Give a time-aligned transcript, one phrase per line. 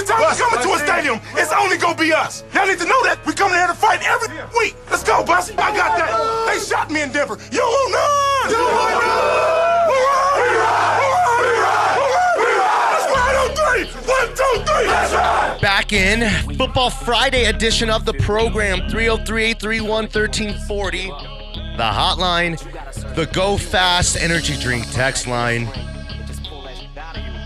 [0.00, 2.42] Every time we come into a stadium, it's only gonna be us.
[2.54, 3.20] Y'all need to know that.
[3.26, 4.74] We come here to fight every week.
[4.88, 5.52] Let's go, Bussy.
[5.58, 6.48] I got that.
[6.48, 7.36] They shot me in Denver.
[7.52, 8.48] You who none?
[8.48, 9.20] You want none?
[12.96, 13.84] Let's ride on three.
[14.08, 14.88] One, two, three.
[14.88, 15.58] Let's ride.
[15.60, 21.08] Back in Football Friday edition of the program 303 831 1340.
[21.76, 22.56] The hotline,
[23.14, 25.68] the Go Fast Energy Drink text line.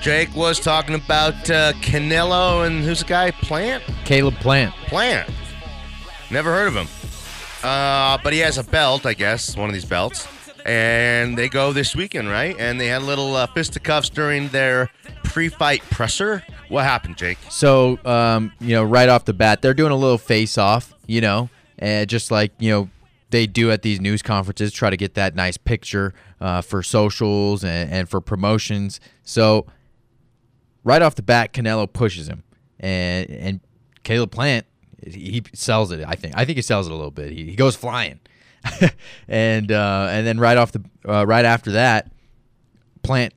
[0.05, 3.31] Jake was talking about uh, Canelo and who's the guy?
[3.31, 3.83] Plant?
[4.05, 4.75] Caleb Plant.
[4.87, 5.31] Plant.
[6.31, 6.89] Never heard of him.
[7.62, 10.29] Uh, but he has a belt, I guess, one of these belts.
[10.67, 12.55] And they go this weekend, right?
[12.59, 14.91] And they had a little uh, fisticuffs during their
[15.23, 16.43] pre-fight presser.
[16.69, 17.39] What happened, Jake?
[17.48, 21.48] So, um, you know, right off the bat, they're doing a little face-off, you know,
[21.78, 22.91] and just like you know
[23.31, 26.12] they do at these news conferences, try to get that nice picture
[26.43, 29.00] uh, for socials and, and for promotions.
[29.23, 29.65] So,
[30.85, 32.45] right off the bat, Canelo pushes him,
[32.79, 33.61] and and
[34.05, 34.67] Caleb Plant
[35.07, 36.05] he sells it.
[36.07, 37.33] I think I think he sells it a little bit.
[37.33, 38.21] He, he goes flying,
[39.29, 42.11] and uh, and then right off the uh, right after that,
[43.03, 43.35] Plant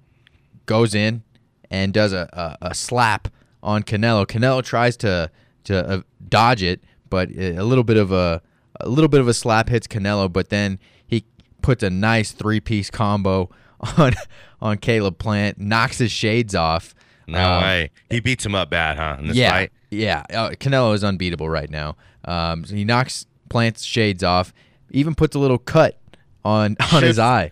[0.66, 1.24] goes in
[1.70, 3.28] and does a, a, a slap
[3.62, 4.26] on Canelo.
[4.26, 5.30] Canelo tries to
[5.66, 8.42] to uh, dodge it, but a little bit of a
[8.80, 11.26] a little bit of a slap hits Canelo, but then he
[11.62, 13.50] puts a nice three piece combo
[13.98, 14.14] on
[14.62, 16.94] on Caleb Plant, knocks his shades off.
[17.28, 17.92] No Um, way.
[18.10, 19.18] He beats him up bad, huh?
[19.20, 19.72] In this yeah, fight?
[19.92, 20.24] yeah.
[20.34, 21.96] Uh, Canelo is unbeatable right now.
[22.26, 24.54] Um, so he knocks Plant's shades off,
[24.92, 26.00] even puts a little cut
[26.46, 27.52] on on his eye.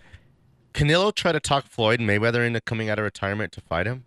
[0.74, 4.04] Canelo tried to talk Floyd Mayweather into coming out of retirement to fight him.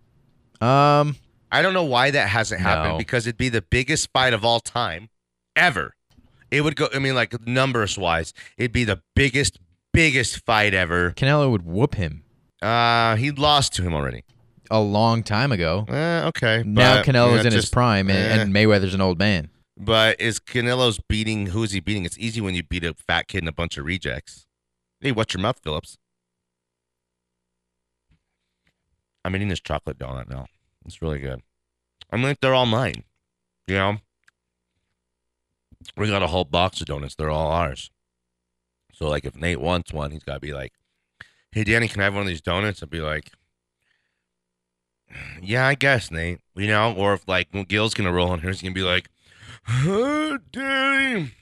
[0.60, 1.16] Um,
[1.50, 2.98] I don't know why that hasn't happened No.
[2.98, 5.08] because it'd be the biggest fight of all time
[5.56, 5.94] ever.
[6.50, 9.58] It would go, I mean, like numbers wise, it'd be the biggest,
[9.92, 11.12] biggest fight ever.
[11.12, 12.22] Canelo would whoop him
[12.62, 14.22] Uh, he lost to him already.
[14.70, 15.84] A long time ago.
[15.88, 16.62] Uh, okay.
[16.64, 18.42] now but, Canelo's yeah, in his just- prime, and, eh.
[18.42, 19.50] and Mayweather's an old man.
[19.76, 21.46] But is Canelo's beating?
[21.46, 22.04] Who is he beating?
[22.04, 24.46] It's easy when you beat a fat kid and a bunch of rejects.
[25.00, 25.96] Hey, watch your mouth, Phillips.
[29.24, 30.46] I'm eating this chocolate donut now.
[30.84, 31.42] It's really good.
[32.10, 33.04] I mean, they're all mine.
[33.66, 33.96] You know,
[35.96, 37.14] we got a whole box of donuts.
[37.14, 37.90] They're all ours.
[38.92, 40.72] So, like, if Nate wants one, he's got to be like,
[41.52, 43.30] "Hey, Danny, can I have one of these donuts?" I'd be like,
[45.42, 48.50] "Yeah, I guess, Nate." You know, or if like when Gil's gonna roll on here,
[48.50, 49.08] he's gonna be like,
[49.64, 51.32] "Huh, Danny,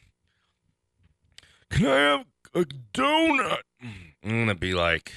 [1.70, 2.64] can I have a
[2.94, 5.12] donut?" I'm gonna be like,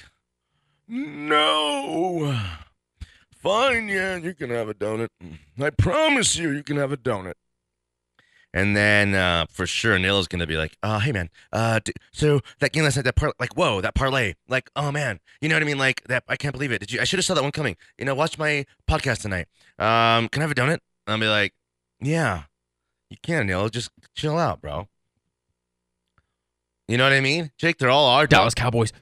[0.88, 2.38] "No."
[3.42, 5.08] Fine, yeah, you can have a donut.
[5.58, 7.34] I promise you, you can have a donut.
[8.54, 11.92] And then uh, for sure, Neil is gonna be like, "Oh, hey man, uh, d-
[12.12, 15.48] so that game last night, that par- like, whoa, that parlay, like, oh man, you
[15.48, 15.78] know what I mean?
[15.78, 16.80] Like that, I can't believe it.
[16.80, 17.00] Did you?
[17.00, 17.76] I should have saw that one coming.
[17.96, 19.46] You know, watch my podcast tonight.
[19.78, 20.80] Um, can I have a donut?
[21.06, 21.54] I'll be like,
[22.00, 22.42] yeah,
[23.08, 23.70] you can, Neil.
[23.70, 24.86] Just chill out, bro.
[26.88, 27.78] You know what I mean, Jake?
[27.78, 28.92] They're all our Dallas Cowboys.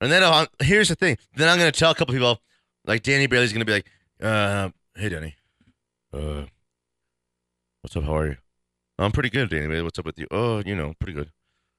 [0.00, 1.18] and then uh, here's the thing.
[1.34, 2.40] Then I'm gonna tell a couple people,
[2.86, 3.86] like Danny Bailey's gonna be like,
[4.22, 5.34] uh, "Hey, Danny,
[6.12, 6.44] uh,
[7.80, 8.04] what's up?
[8.04, 8.36] How are you?
[8.98, 10.26] I'm pretty good, Danny What's up with you?
[10.30, 11.32] Oh, you know, pretty good.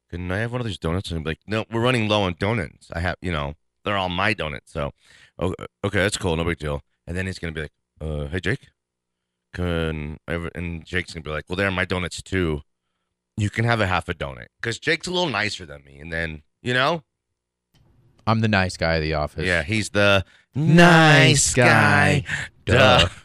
[0.10, 2.36] Can I have one of these donuts?" And I'm like, "No, we're running low on
[2.38, 2.90] donuts.
[2.94, 4.72] I have, you know, they're all my donuts.
[4.72, 4.92] So,
[5.40, 5.54] oh,
[5.84, 6.36] okay, that's cool.
[6.36, 8.70] No big deal." And then he's gonna be like, "Uh, hey, Jake,
[9.54, 12.62] can I have-" and Jake's gonna be like, "Well, they're my donuts too.
[13.38, 16.12] You can have a half a donut because Jake's a little nicer than me." And
[16.12, 17.04] then, you know.
[18.26, 19.46] I'm the nice guy of the office.
[19.46, 20.24] Yeah, he's the
[20.56, 22.24] Nice guy.
[22.66, 23.08] Duh.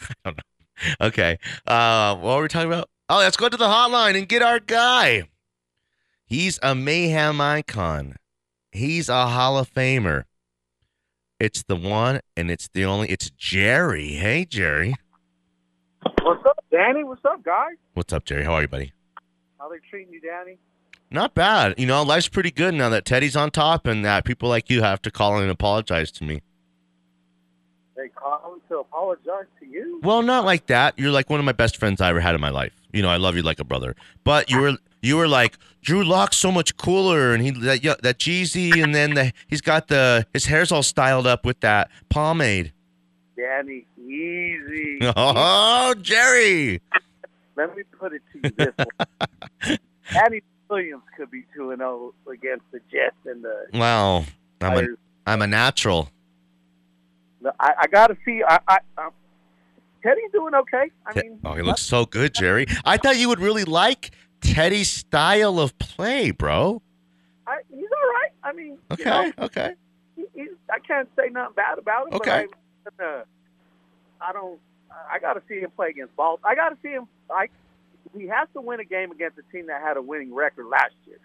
[0.00, 0.42] I don't know.
[1.00, 1.38] Okay.
[1.66, 2.88] Uh, what were we talking about?
[3.08, 5.24] Oh, let's go to the hotline and get our guy.
[6.24, 8.16] He's a mayhem icon.
[8.70, 10.24] He's a Hall of Famer.
[11.40, 13.08] It's the one and it's the only.
[13.08, 14.12] It's Jerry.
[14.12, 14.94] Hey, Jerry.
[16.22, 17.02] What's up, Danny?
[17.02, 17.76] What's up, guys?
[17.94, 18.44] What's up, Jerry?
[18.44, 18.92] How are you, buddy?
[19.58, 20.58] How they treating you, Danny?
[21.10, 21.74] Not bad.
[21.78, 24.82] You know, life's pretty good now that Teddy's on top and that people like you
[24.82, 26.42] have to call and apologize to me.
[28.00, 28.08] They
[28.70, 30.00] to apologize to you?
[30.02, 30.98] Well, not like that.
[30.98, 32.72] You're like one of my best friends I ever had in my life.
[32.92, 33.94] You know, I love you like a brother.
[34.24, 37.96] But you were you were like Drew Lock's so much cooler, and he that yeah,
[38.02, 41.90] that Jeezy, and then the, he's got the his hair's all styled up with that
[42.08, 42.72] pomade.
[43.36, 44.98] Danny, easy.
[45.16, 46.80] Oh, Jerry!
[47.56, 49.76] Let me put it to you this way.
[50.12, 54.24] Danny Williamson could be 2 and 0 against the Jets and the Wow,
[54.62, 54.86] I'm a.
[55.26, 56.08] I'm a natural.
[57.58, 58.42] I, I got to see.
[58.46, 59.08] I, I, I,
[60.02, 60.90] Teddy's doing okay.
[61.06, 62.66] I mean, Oh, he looks so good, Jerry.
[62.84, 64.10] I thought you would really like
[64.40, 66.82] Teddy's style of play, bro.
[67.46, 68.30] I, he's all right.
[68.42, 69.74] I mean, Okay, you know, okay.
[70.16, 72.14] he, he's, I can't say nothing bad about him.
[72.14, 72.46] Okay.
[72.84, 73.24] But I, uh,
[74.20, 74.58] I don't.
[75.10, 76.50] I got to see him play against Baltimore.
[76.50, 77.06] I got to see him.
[77.30, 77.46] I
[78.16, 80.94] he has to win a game against a team that had a winning record last
[81.06, 81.18] year.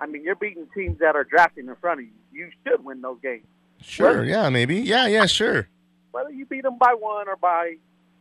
[0.00, 2.12] I mean, you're beating teams that are drafting in front of you.
[2.32, 3.44] You should win those games.
[3.84, 4.24] Sure.
[4.24, 4.48] Yeah.
[4.48, 4.76] Maybe.
[4.76, 5.06] Yeah.
[5.06, 5.26] Yeah.
[5.26, 5.68] Sure.
[6.12, 7.74] Whether you beat them by one or by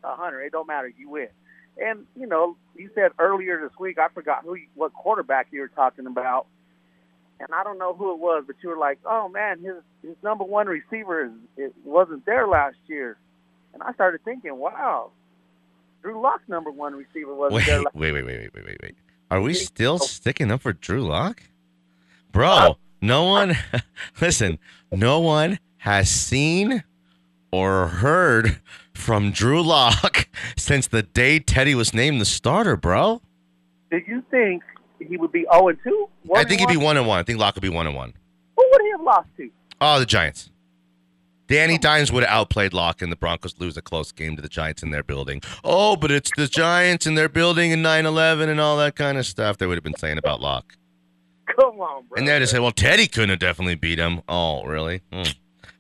[0.04, 0.92] a hundred, it don't matter.
[0.98, 1.30] You win.
[1.77, 5.62] And you know, you said earlier this week, I forgot who, you, what quarterback you
[5.62, 6.45] were talking about,
[7.39, 10.15] and I don't know who it was, but you were like, "Oh man, his his
[10.24, 13.18] number one receiver is, it wasn't there last year,"
[13.74, 15.12] and I started thinking, "Wow,
[16.04, 17.66] Drew Lock's number one receiver wasn't Wait.
[17.66, 18.12] there." Last Wait.
[18.12, 18.25] Wait.
[18.25, 18.38] Wait.
[18.39, 18.54] Wait.
[18.54, 18.66] Wait.
[18.66, 18.77] Wait.
[18.83, 18.95] Wait.
[19.31, 22.77] Are we still sticking up for Drew Lock, uh, bro?
[23.03, 23.57] No one.
[24.21, 24.59] Listen.
[24.89, 26.85] No one has seen
[27.51, 28.61] or heard
[28.94, 33.21] from Drew Lock since the day Teddy was named the starter, bro.
[33.91, 34.63] Did you think
[35.00, 36.07] he would be zero and two?
[36.33, 37.19] I think he'd be one and one.
[37.19, 38.13] I think Lock would be one and one.
[38.55, 39.49] Who would he have lost to?
[39.81, 40.49] Oh, the Giants.
[41.47, 44.47] Danny Dimes would have outplayed Lock and the Broncos lose a close game to the
[44.47, 45.41] Giants in their building.
[45.65, 49.17] Oh, but it's the Giants in their building in 9 11 and all that kind
[49.17, 50.77] of stuff they would have been saying about Lock.
[51.56, 52.18] Come on, bro.
[52.18, 54.22] And they'd have said, well, Teddy couldn't have definitely beat him.
[54.28, 55.01] Oh, really?
[55.12, 55.24] Hmm.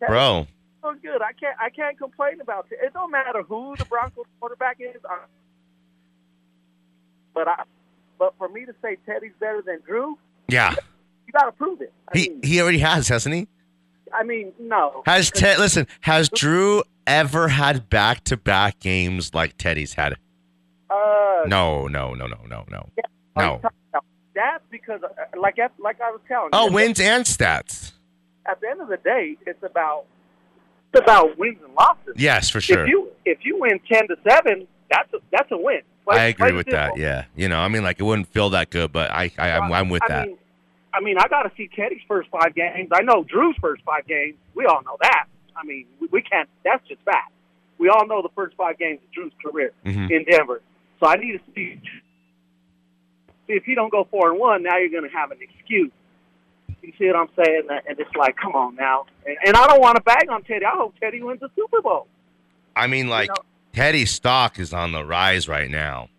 [0.05, 0.47] Bro,
[0.81, 1.21] so good.
[1.21, 1.55] I can't.
[1.61, 2.77] I can't complain about it.
[2.83, 5.01] It don't matter who the Broncos quarterback is.
[5.09, 5.19] I,
[7.33, 7.63] but I.
[8.19, 10.17] But for me to say Teddy's better than Drew,
[10.49, 10.75] yeah.
[11.25, 11.91] you got to prove it.
[12.13, 13.47] I He, mean, he already has, hasn't he?
[14.13, 15.01] I mean, no.
[15.05, 20.13] Has Ted, listen, has Drew ever had back to back games like Teddy's had?
[20.89, 22.89] Uh, No, no, no, no, no, no.
[22.97, 23.03] you
[23.35, 23.61] No.
[24.35, 25.09] That's because, uh,
[25.39, 26.49] like, like I was telling you.
[26.53, 27.91] Oh, you, wins and stats.
[28.49, 30.05] At the end of the day, it's about
[30.93, 32.15] it's about wins and losses.
[32.15, 32.83] Yes, for sure.
[32.83, 35.81] If you if you win ten to seven, that's a, that's a win.
[36.05, 36.97] Play- I agree with that.
[36.97, 39.71] Yeah, you know, I mean, like it wouldn't feel that good, but I, I I'm,
[39.71, 40.27] I'm with I that.
[40.27, 40.37] Mean,
[40.93, 42.89] I mean, I got to see Teddy's first five games.
[42.93, 44.35] I know Drew's first five games.
[44.55, 45.25] We all know that.
[45.55, 46.49] I mean, we, we can't.
[46.65, 47.31] That's just fact.
[47.77, 50.11] We all know the first five games of Drew's career Mhm.
[50.11, 50.61] in Denver.
[50.99, 51.79] So I need to see.
[53.47, 55.91] See if you don't go four and one, now you're going to have an excuse.
[56.81, 57.67] You see what I'm saying?
[57.87, 59.05] And it's like, come on now.
[59.25, 60.65] And, and I don't want to bag on Teddy.
[60.65, 62.07] I hope Teddy wins the Super Bowl.
[62.75, 63.35] I mean, like know-
[63.73, 66.09] Teddy's stock is on the rise right now.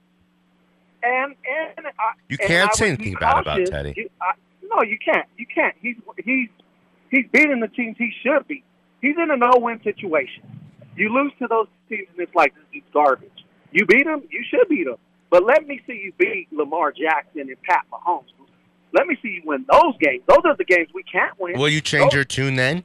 [1.03, 1.35] And
[1.77, 3.67] and I, You can't I say anything bad about.
[3.67, 3.93] Teddy.
[3.95, 4.33] You, I,
[4.63, 5.27] no, you can't.
[5.37, 5.75] You can't.
[5.81, 6.49] He's he's
[7.11, 8.65] he's beating the teams he should be.
[9.03, 10.43] He's in a no-win situation.
[10.97, 13.31] You lose to those teams, and it's like this is garbage.
[13.71, 14.97] You beat them, you should beat them.
[15.35, 18.23] But let me see you beat Lamar Jackson and Pat Mahomes.
[18.93, 20.23] Let me see you win those games.
[20.29, 21.59] Those are the games we can't win.
[21.59, 22.85] Will you change Those- your tune then?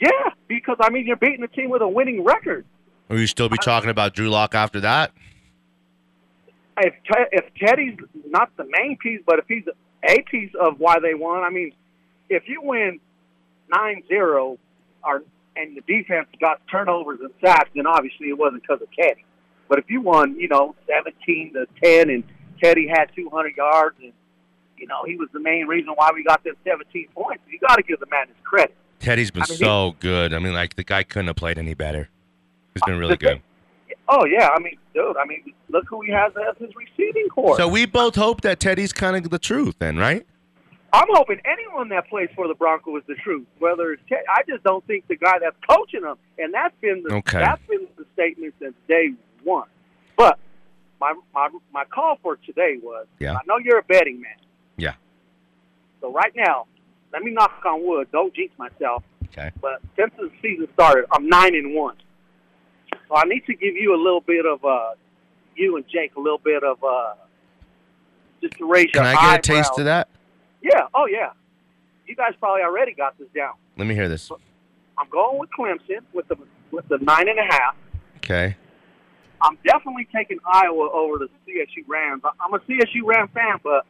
[0.00, 2.64] Yeah, because I mean you're beating a team with a winning record.
[3.10, 5.12] Will you still be talking about Drew Lock after that?
[6.78, 6.94] if
[7.32, 9.64] if Teddy's not the main piece, but if he's
[10.02, 11.74] a piece of why they won, I mean,
[12.30, 12.98] if you win
[13.70, 14.56] 9-0
[15.04, 15.22] or
[15.54, 19.22] and the defense got turnovers and sacks, then obviously it wasn't because of Teddy.
[19.70, 22.24] But if you won, you know, 17 to 10 and
[22.62, 24.12] Teddy had 200 yards and
[24.76, 27.42] you know, he was the main reason why we got them 17 points.
[27.48, 28.74] You got to give the man his credit.
[28.98, 30.34] Teddy's been I mean, so good.
[30.34, 32.08] I mean, like the guy couldn't have played any better.
[32.74, 33.42] He's been really good.
[34.08, 37.56] Oh yeah, I mean, dude, I mean, look who he has as his receiving corps.
[37.56, 40.26] So we both hope that Teddy's kind of the truth, then, right?
[40.92, 43.46] I'm hoping anyone that plays for the Broncos is the truth.
[43.60, 47.04] Whether it's Ted, I just don't think the guy that's coaching them, and that's been
[47.04, 47.38] the Okay.
[47.38, 49.10] that's been the statement since day
[49.44, 49.68] one.
[50.16, 50.38] But
[51.00, 53.34] my my my call for today was, Yeah.
[53.34, 54.32] I know you're a betting man.
[54.76, 54.94] Yeah.
[56.00, 56.66] So right now,
[57.12, 58.08] let me knock on wood.
[58.12, 59.02] Don't jinx myself.
[59.26, 59.50] Okay.
[59.60, 61.96] But since the season started, I'm nine and one.
[63.08, 64.90] So I need to give you a little bit of uh,
[65.56, 67.14] you and Jake a little bit of uh,
[68.40, 70.08] just to raise Can your I get a taste of that?
[70.62, 70.86] Yeah.
[70.94, 71.30] Oh, yeah.
[72.06, 73.54] You guys probably already got this down.
[73.76, 74.30] Let me hear this.
[74.98, 76.36] I'm going with Clemson with the
[76.70, 77.74] with the nine and a half.
[78.18, 78.56] Okay.
[79.42, 82.22] I'm definitely taking Iowa over the CSU Rams.
[82.40, 83.86] I'm a CSU Ram fan, but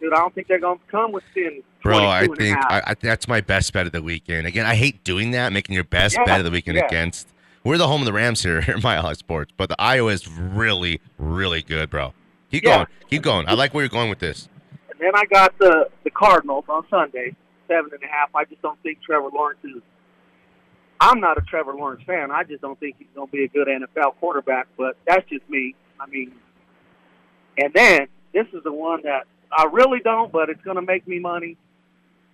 [0.00, 2.58] dude, I don't think they're going to come within Bro, I think.
[2.68, 4.46] I, I, that's my best bet of the weekend.
[4.46, 6.86] Again, I hate doing that, making your best Yeah, bet of the weekend yeah.
[6.86, 7.28] against.
[7.64, 10.28] We're the home of the Rams here at Mile High Sports, but the Iowa is
[10.28, 12.12] really, really good, bro.
[12.50, 12.76] Keep Yeah.
[12.76, 12.86] going.
[13.08, 13.48] Keep going.
[13.48, 14.48] I like where you're going with this.
[14.90, 17.34] And then I got the the Cardinals on Sunday,
[17.68, 18.34] seven and a half.
[18.34, 19.82] I just don't think Trevor Lawrence is.
[21.00, 22.30] I'm not a Trevor Lawrence fan.
[22.30, 24.66] I just don't think he's going to be a good NFL quarterback.
[24.78, 25.74] But that's just me.
[26.00, 26.32] I mean,
[27.58, 29.24] and then this is the one that
[29.56, 31.56] I really don't, but it's going to make me money.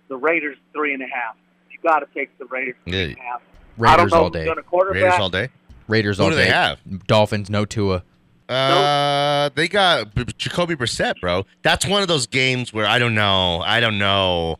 [0.09, 1.35] The Raiders three and a half.
[1.71, 3.41] You got to take the Raiders three and a half.
[3.81, 4.45] I don't Raiders know all who's day.
[4.45, 5.01] going to quarterback.
[5.03, 5.49] Raiders all day.
[5.87, 6.45] Raiders Who all do day.
[6.45, 6.79] they have?
[7.07, 8.03] Dolphins, no Tua.
[8.49, 11.45] Uh, they got B- Jacoby Brissett, bro.
[11.61, 13.61] That's one of those games where I don't know.
[13.61, 14.57] I don't know.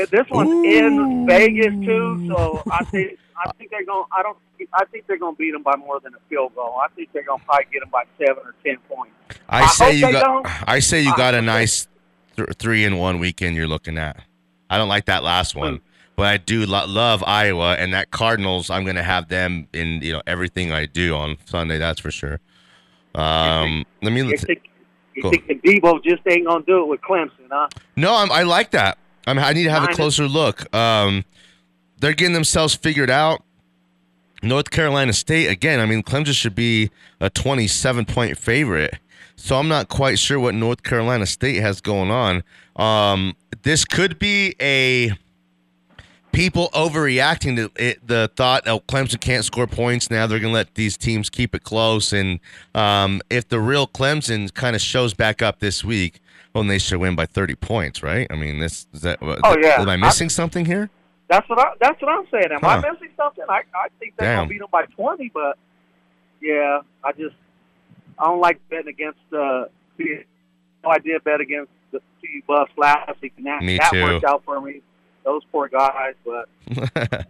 [0.00, 4.04] Uh, This one's in Vegas too, so I think I think they're going.
[4.16, 4.38] I don't.
[4.72, 6.78] I think they're going to beat them by more than a field goal.
[6.82, 9.14] I think they're going to probably get them by seven or ten points.
[9.48, 10.24] I, I say you got.
[10.24, 10.68] don't.
[10.68, 11.88] I say you got a nice
[12.36, 13.56] th- three in one weekend.
[13.56, 14.22] You're looking at.
[14.70, 15.80] I don't like that last one,
[16.16, 18.70] but I do lo- love Iowa and that Cardinals.
[18.70, 21.78] I'm going to have them in you know everything I do on Sunday.
[21.78, 22.40] That's for sure.
[23.14, 24.22] Um, let me.
[24.22, 24.62] You think,
[25.14, 25.30] you Cool.
[25.30, 27.68] think the Dabo just ain't going to do it with Clemson, huh?
[27.96, 28.98] No, I'm, I like that.
[29.26, 30.72] I'm, I need to have a closer look.
[30.74, 31.24] Um,
[31.98, 33.42] they're getting themselves figured out.
[34.42, 35.80] North Carolina State again.
[35.80, 38.98] I mean, Clemson should be a 27 point favorite.
[39.36, 42.42] So I'm not quite sure what North Carolina State has going on.
[42.76, 45.12] Um, this could be a
[46.32, 50.10] people overreacting to it, the thought, oh, Clemson can't score points.
[50.10, 52.12] Now they're going to let these teams keep it close.
[52.12, 52.40] And
[52.74, 56.20] um, if the real Clemson kind of shows back up this week,
[56.54, 58.26] well, then they should win by 30 points, right?
[58.30, 59.18] I mean, this is that.
[59.22, 59.80] Oh, yeah.
[59.80, 60.90] Am I missing something here?
[61.28, 61.72] That's what I.
[61.80, 62.52] That's what I'm saying.
[62.52, 62.82] Am Huh.
[62.84, 63.44] I missing something?
[63.48, 64.44] I, I think they're Damn.
[64.44, 65.58] to beat them by 20, but
[66.40, 67.34] yeah, I just
[68.18, 69.18] I don't like betting against.
[69.32, 69.64] Uh,
[69.96, 70.24] the-
[70.84, 74.02] no, I did bet against the CU Buffs last week, and that Me that too.
[74.04, 74.82] worked out for me.
[75.24, 76.48] Those poor guys, but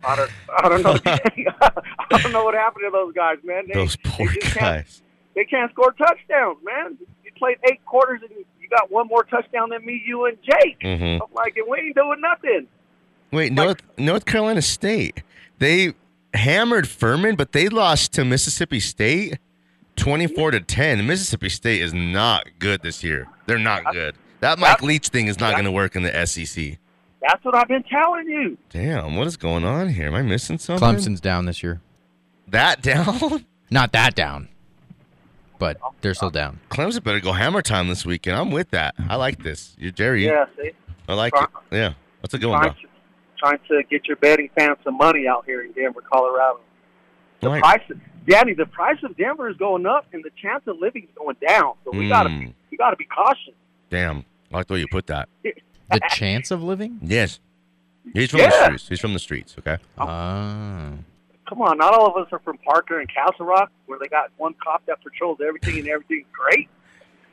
[0.05, 0.31] I don't.
[0.63, 0.99] I don't know.
[1.07, 3.65] I don't know what happened to those guys, man.
[3.69, 5.03] They, Those poor they can't- guys.
[5.35, 6.99] they can't score touchdowns, man.
[7.25, 10.77] You played eight quarters and you got one more touchdown than me, you, and Jake.
[10.83, 12.67] hmm I'm like, and we ain't doing nothing.
[13.37, 15.23] Wait, Like- North North Carolina State.
[15.59, 15.93] They
[16.35, 19.39] hammered Furman, but they lost to Mississippi State
[19.97, 21.07] 24 to 10.
[21.07, 23.29] Mississippi State is not good this year.
[23.47, 24.17] They're not good.
[24.41, 26.79] That Mike Leach thing is not going to work in the SEC.
[27.21, 28.57] That's what I've been telling you.
[28.71, 30.07] Damn, what is going on here?
[30.07, 30.87] Am I missing something?
[30.87, 31.81] Clemson's down this year.
[32.49, 33.45] That down?
[33.71, 34.49] Not that down,
[35.59, 36.61] but oh, they're still down.
[36.71, 38.39] Clemson better go hammer time this weekend.
[38.39, 38.95] I'm with that.
[39.09, 39.75] I like this.
[39.79, 40.25] You're Jerry.
[40.27, 40.71] Yeah, see,
[41.09, 41.49] I like it.
[41.73, 41.95] Yeah.
[42.23, 42.75] That's a good one, bro.
[43.37, 46.61] To, trying to get your betting fans some money out here in Denver, Colorado.
[47.41, 47.63] The Right.
[47.63, 47.83] price,
[48.27, 51.37] Danny, the price of Denver is going up, and the chance of living is going
[51.47, 51.75] down.
[51.85, 52.55] So we gotta, Mm.
[52.71, 53.55] we gotta be cautious.
[53.91, 54.25] Damn.
[54.53, 55.29] I like the way you put that.
[55.89, 56.99] The chance of living?
[57.01, 57.39] Yes.
[58.13, 58.89] He's from the streets.
[58.89, 59.77] He's from the streets, okay?
[59.97, 60.91] Ah.
[61.49, 64.33] Come on, not all of us are from Parker and Castle Rock, where they got
[64.37, 66.69] one cop that patrols everything and everything's great.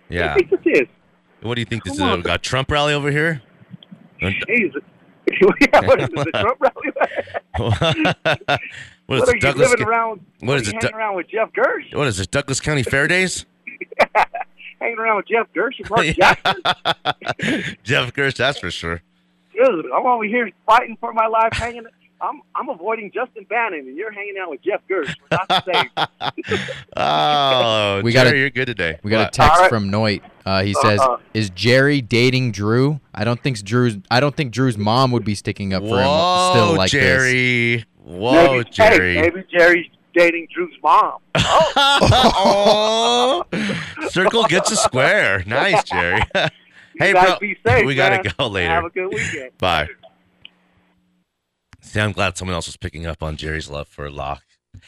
[0.10, 0.36] Yeah.
[0.36, 0.88] What do you think this is?
[1.42, 2.00] What do you think this is?
[2.02, 3.42] We got Trump rally over here?
[4.22, 4.72] Jeez.
[5.42, 6.92] Yeah, what is it, the Trump rally?
[9.06, 9.70] what is what it, Douglas?
[9.70, 10.22] living around?
[10.42, 11.96] what is it, hanging Du- around with Jeff Gersh?
[11.96, 12.28] What is this?
[12.28, 13.46] Douglas County Fair Days?
[14.80, 17.76] hanging around with Jeff Gersh and Mark Jackson?
[17.84, 19.02] Jeff Gersh, that's for sure.
[19.54, 21.86] Dude, I'm over here fighting for my life, hanging.
[22.22, 25.14] I'm I'm avoiding Justin Bannon, and you're hanging out with Jeff Gersh.
[25.30, 25.90] We're not safe.
[26.96, 29.00] Oh, We Jerry, got a- you're good today.
[29.04, 29.70] We got a text All right.
[29.70, 30.22] from Noit.
[30.46, 31.18] Uh, he says, Uh-uh.
[31.34, 33.00] "Is Jerry dating Drew?
[33.14, 33.98] I don't think Drew's.
[34.12, 37.86] I don't think Drew's mom would be sticking up for him still like this." Jerry.
[38.04, 39.16] Whoa, maybe, Jerry.
[39.16, 41.20] Hey, maybe Jerry's dating Drew's mom.
[41.36, 43.44] oh,
[44.10, 45.44] circle gets a square.
[45.48, 46.22] Nice, Jerry.
[46.36, 46.50] hey,
[47.10, 47.86] you guys bro, be safe.
[47.86, 48.70] we gotta go later.
[48.70, 49.58] Have a good weekend.
[49.58, 49.88] Bye.
[52.02, 54.44] I'm glad someone else was picking up on Jerry's love for Lock.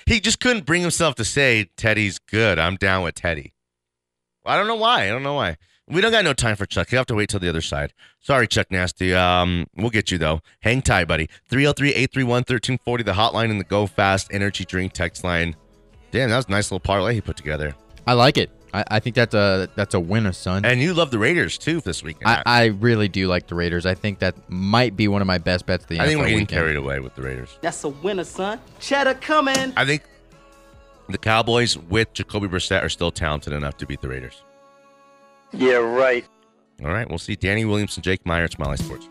[0.06, 2.60] He just couldn't bring himself to say Teddy's good.
[2.60, 3.54] I'm down with Teddy.
[4.46, 5.06] I don't know why.
[5.06, 5.58] I don't know why.
[5.88, 6.92] We don't got no time for Chuck.
[6.92, 7.94] You have to wait till the other side.
[8.20, 9.14] Sorry, Chuck Nasty.
[9.14, 10.42] Um, we'll get you though.
[10.62, 11.30] Hang tight, buddy.
[11.52, 15.56] 303-831-1340, the hotline and the Go Fast Energy Drink text line.
[16.10, 17.76] Damn, that was a nice little parlay he put together.
[18.08, 18.50] I like it.
[18.76, 20.66] I, I think that's a that's a winner, son.
[20.66, 22.28] And you love the Raiders too this weekend.
[22.30, 23.86] I, I really do like the Raiders.
[23.86, 26.20] I think that might be one of my best bets of the I think NFL
[26.20, 26.60] we're getting weekend.
[26.60, 27.58] carried away with the Raiders.
[27.62, 28.60] That's a winner, son.
[28.82, 29.72] Cheddar coming.
[29.78, 30.04] I think
[31.08, 34.42] the Cowboys with Jacoby Brissett are still talented enough to beat the Raiders.
[35.54, 36.26] Yeah, right.
[36.84, 37.36] All right, we'll see.
[37.38, 39.08] Danny Williamson, Jake Meyer, Mile High Sports.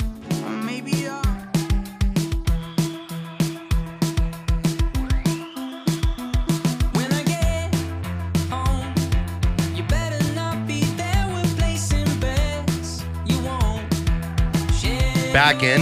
[15.35, 15.81] Back in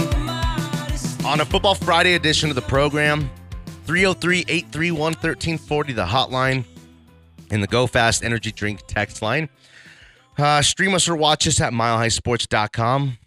[1.23, 3.29] on a Football Friday edition of the program.
[3.85, 6.65] 303 831 1340, the hotline,
[7.51, 9.49] and the Go Fast Energy Drink text line.
[10.39, 13.19] Uh, stream us or watch us at milehighsports.com.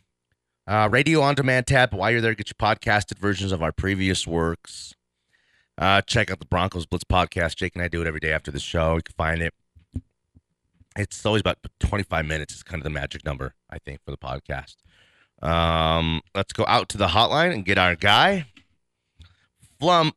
[0.66, 1.94] Uh, radio on demand tab.
[1.94, 4.96] While you're there, get your podcasted versions of our previous works.
[5.78, 7.54] Uh, check out the Broncos Blitz podcast.
[7.54, 8.96] Jake and I do it every day after the show.
[8.96, 9.54] You can find it.
[10.98, 12.54] It's always about 25 minutes.
[12.54, 14.74] It's kind of the magic number, I think, for the podcast.
[15.42, 18.46] Um, let's go out to the hotline and get our guy
[19.78, 20.12] from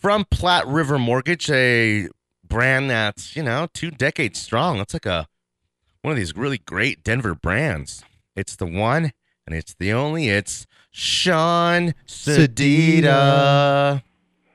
[0.00, 2.08] from Platte River Mortgage, a
[2.46, 4.78] brand that's you know two decades strong.
[4.78, 5.26] That's like a
[6.02, 8.04] one of these really great Denver brands.
[8.36, 9.12] It's the one
[9.46, 10.28] and it's the only.
[10.28, 13.02] It's Sean Sedita.
[13.02, 14.02] Sedita.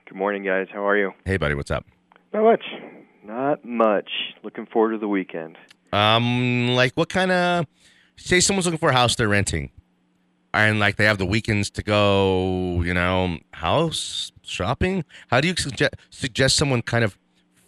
[0.06, 0.68] Good morning, guys.
[0.72, 1.12] How are you?
[1.24, 1.84] Hey, buddy, what's up?
[2.32, 2.64] Not much.
[3.24, 4.10] Not much.
[4.42, 5.56] Looking forward to the weekend.
[5.92, 7.66] Um, like what kind of?
[8.16, 9.70] Say someone's looking for a house they're renting,
[10.54, 15.04] and like they have the weekends to go, you know, house shopping.
[15.28, 17.18] How do you suggest suggest someone kind of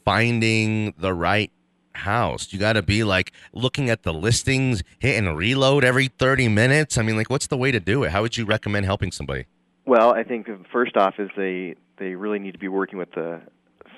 [0.05, 1.51] finding the right
[1.95, 2.53] house?
[2.53, 6.97] You got to be like looking at the listings, hitting reload every thirty minutes.
[6.97, 8.13] I mean, like, what's the way to do it?
[8.13, 9.47] How would you recommend helping somebody?
[9.85, 13.41] Well, I think first off is they they really need to be working with a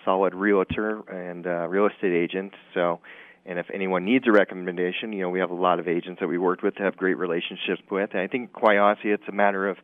[0.04, 2.54] solid realtor and uh, real estate agent.
[2.72, 3.00] So,
[3.46, 6.28] and if anyone needs a recommendation, you know, we have a lot of agents that
[6.28, 8.10] we worked with to have great relationships with.
[8.12, 9.78] And I think quite honestly, it's a matter of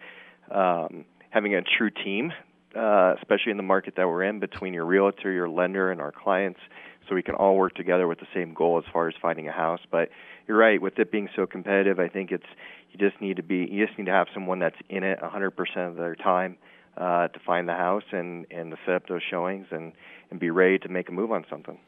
[0.50, 2.32] um, having a true team,
[2.76, 6.12] uh, especially in the market that we're in, between your realtor, your lender, and our
[6.12, 6.60] clients,
[7.08, 9.52] so we can all work together with the same goal as far as finding a
[9.52, 9.80] house.
[9.90, 10.10] But
[10.46, 12.46] you're right, with it being so competitive, I think it's
[12.92, 15.88] you just need to be you just need to have someone that's in it 100%
[15.88, 16.56] of their time
[16.96, 19.92] uh, to find the house and and to set up those showings and
[20.30, 21.78] and be ready to make a move on something.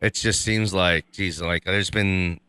[0.00, 2.40] It just seems like, geez, like there's been,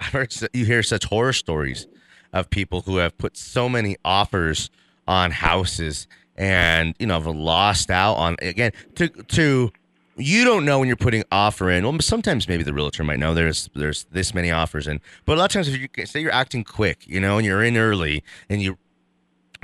[0.00, 1.86] I've heard you hear such horror stories
[2.32, 4.70] of people who have put so many offers
[5.06, 6.06] on houses
[6.36, 9.70] and you know have lost out on again to to
[10.16, 11.84] you don't know when you're putting offer in.
[11.84, 15.38] Well, sometimes maybe the realtor might know there's there's this many offers in, but a
[15.38, 18.22] lot of times if you say you're acting quick, you know, and you're in early
[18.48, 18.78] and you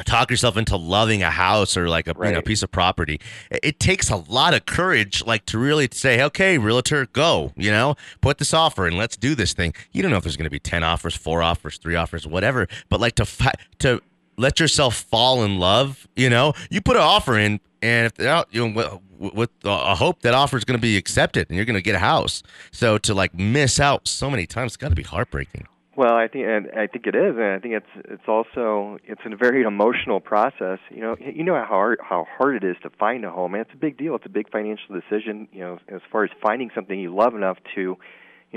[0.04, 3.20] talk yourself into loving a house or like a you know piece of property.
[3.50, 7.70] It, it takes a lot of courage like to really say okay realtor go you
[7.70, 7.96] know?
[8.20, 9.74] Put this offer and let's do this thing.
[9.92, 12.66] You don't know if there's going to be 10 offers four offers three offers whatever
[12.88, 14.00] but like to fi- to
[14.36, 16.52] let yourself fall in love you know?
[16.70, 20.22] You put an offer in and if they're out you know with, with a hope
[20.22, 22.42] that offer is going to be accepted and you're going to get a house.
[22.72, 26.28] So to like miss out so many times it's got to be heartbreaking Well, I
[26.28, 29.62] think and I think it is, and I think it's it's also it's a very
[29.62, 30.78] emotional process.
[30.88, 33.60] You know, you know how hard how hard it is to find a home, and
[33.62, 34.14] it's a big deal.
[34.14, 35.48] It's a big financial decision.
[35.52, 37.98] You know, as far as finding something you love enough to, you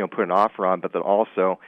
[0.02, 1.60] know, put an offer on, but then also,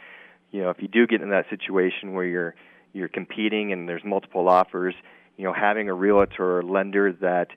[0.52, 2.56] you know, if you do get in that situation where you're
[2.94, 4.94] you're competing and there's multiple offers,
[5.36, 7.48] you know, having a realtor or lender that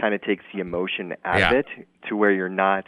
[0.00, 1.50] kind of takes the emotion out Yeah.
[1.50, 1.66] of it
[2.08, 2.84] to where you're not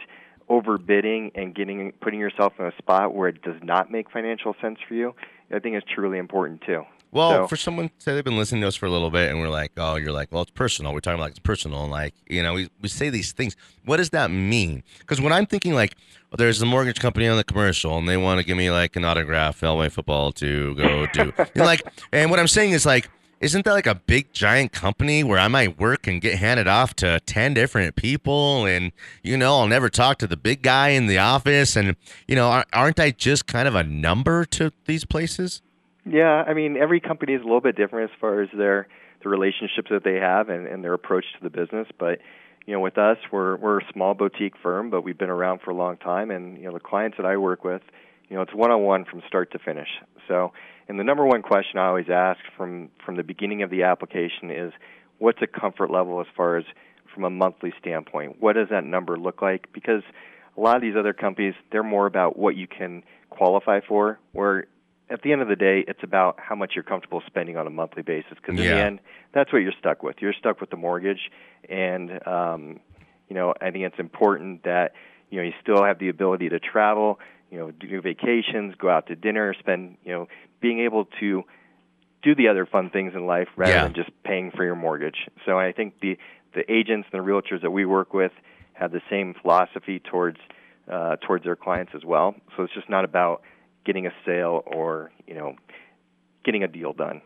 [0.49, 4.79] overbidding and getting putting yourself in a spot where it does not make financial sense
[4.87, 5.15] for you,
[5.53, 6.83] I think is truly important too.
[7.11, 9.39] Well, So- for someone say they've been listening to us for a little bit, and
[9.39, 10.93] we're like, oh, you're like, well, it's personal.
[10.93, 13.55] We're talking like it's personal, and like, you know, we, we say these things.
[13.85, 14.83] What does that mean?
[14.99, 15.95] Because when I'm thinking like,
[16.29, 18.95] well, there's a mortgage company on the commercial, and they want to give me like
[18.97, 23.09] an autograph, Elway football to go do, know, like, and what I'm saying is like,
[23.45, 26.95] isn't that like a big giant company where I might work and get handed off
[26.95, 31.05] to 10 different people and you know I'll never talk to the big guy in
[31.05, 31.95] the office and
[32.27, 35.61] you know aren't I just kind of a number to these places?
[36.07, 38.87] Yeah, I mean every company is a little bit different as far as their
[39.21, 41.87] the relationships that they have and, and their approach to the business.
[41.99, 42.19] But
[42.65, 45.69] you know, with us, we're we're a small boutique firm, but we've been around for
[45.69, 47.83] a long time, and you know the clients that I work with,
[48.29, 49.89] you know, it's one on one from start to finish.
[50.27, 50.51] So,
[50.87, 54.51] and the number one question I always ask from from the beginning of the application
[54.51, 54.71] is,
[55.17, 56.65] what's a comfort level as far as
[57.13, 58.41] from a monthly standpoint?
[58.41, 59.71] What does that number look like?
[59.73, 60.03] Because
[60.57, 64.67] a lot of these other companies, they're more about what you can qualify for, where
[65.09, 67.69] at the end of the day, it's about how much you're comfortable spending on a
[67.69, 68.33] monthly basis.
[68.35, 68.75] Because in Yeah.
[68.75, 68.99] the end,
[69.33, 70.15] that's what you're stuck with.
[70.19, 71.31] You're stuck with the mortgage,
[71.69, 72.79] and um,
[73.29, 74.93] you know I think it's important that
[75.29, 77.19] you know you still have the ability to travel,
[77.51, 80.27] you know, do vacations, go out to dinner, spend you know
[80.61, 81.43] being able to
[82.23, 83.83] do the other fun things in life rather Yeah.
[83.83, 85.27] than just paying for your mortgage.
[85.45, 86.17] So I think the
[86.53, 88.31] the agents and the realtors that we work with
[88.73, 90.37] have the same philosophy towards
[90.91, 92.35] uh, towards their clients as well.
[92.55, 93.41] So it's just not about
[93.85, 95.55] getting a sale or you know
[96.43, 97.21] getting a deal done.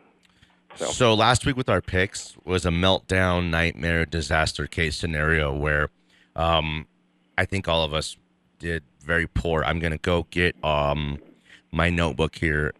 [0.76, 0.86] So.
[0.86, 1.14] So.
[1.14, 5.88] last week with our picks was a meltdown, nightmare, disaster case scenario where
[6.36, 6.86] um,
[7.36, 8.16] I think all of us
[8.60, 9.64] did very poor.
[9.64, 11.18] I'm gonna go get um,
[11.72, 12.74] my notebook here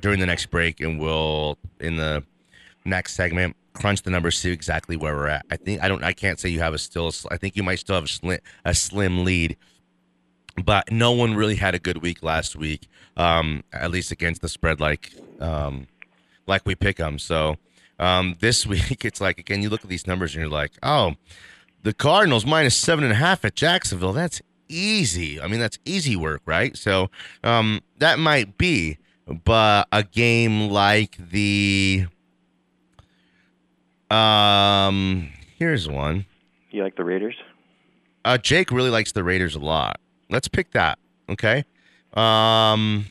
[0.00, 2.24] during the next break, and we'll in the
[2.84, 5.46] next segment crunch the numbers, see exactly where we're at.
[5.50, 6.02] I think I don't.
[6.02, 7.12] I can't say you have a still.
[7.30, 9.56] I think you might still have a slim, a slim lead
[10.64, 14.48] but no one really had a good week last week, um, at least against the
[14.48, 15.86] spread like um,
[16.46, 17.18] like we pick them.
[17.18, 17.56] So
[17.98, 21.14] um, this week, it's like again, you look at these numbers and you're like, oh,
[21.82, 24.12] the Cardinals minus seven and a half at Jacksonville.
[24.12, 25.40] That's easy.
[25.40, 26.76] I mean, that's easy work, right?
[26.76, 27.10] So
[27.42, 32.06] um, that might be, but a game like the
[34.10, 36.26] um, here's one.
[36.70, 37.36] You like the Raiders?
[38.24, 40.00] Uh, Jake really likes the Raiders a lot.
[40.30, 40.98] Let's pick that.
[41.28, 41.64] Okay.
[42.14, 43.06] Um,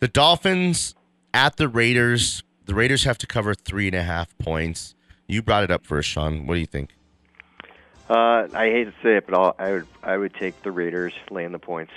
[0.00, 0.94] the Dolphins
[1.34, 2.42] at the Raiders.
[2.66, 4.94] The Raiders have to cover three and a half points.
[5.26, 6.46] You brought it up first, Sean.
[6.46, 6.94] What do you think?
[8.12, 11.14] Uh, I hate to say it, but I'll, I would I would take the Raiders
[11.30, 11.92] laying the points.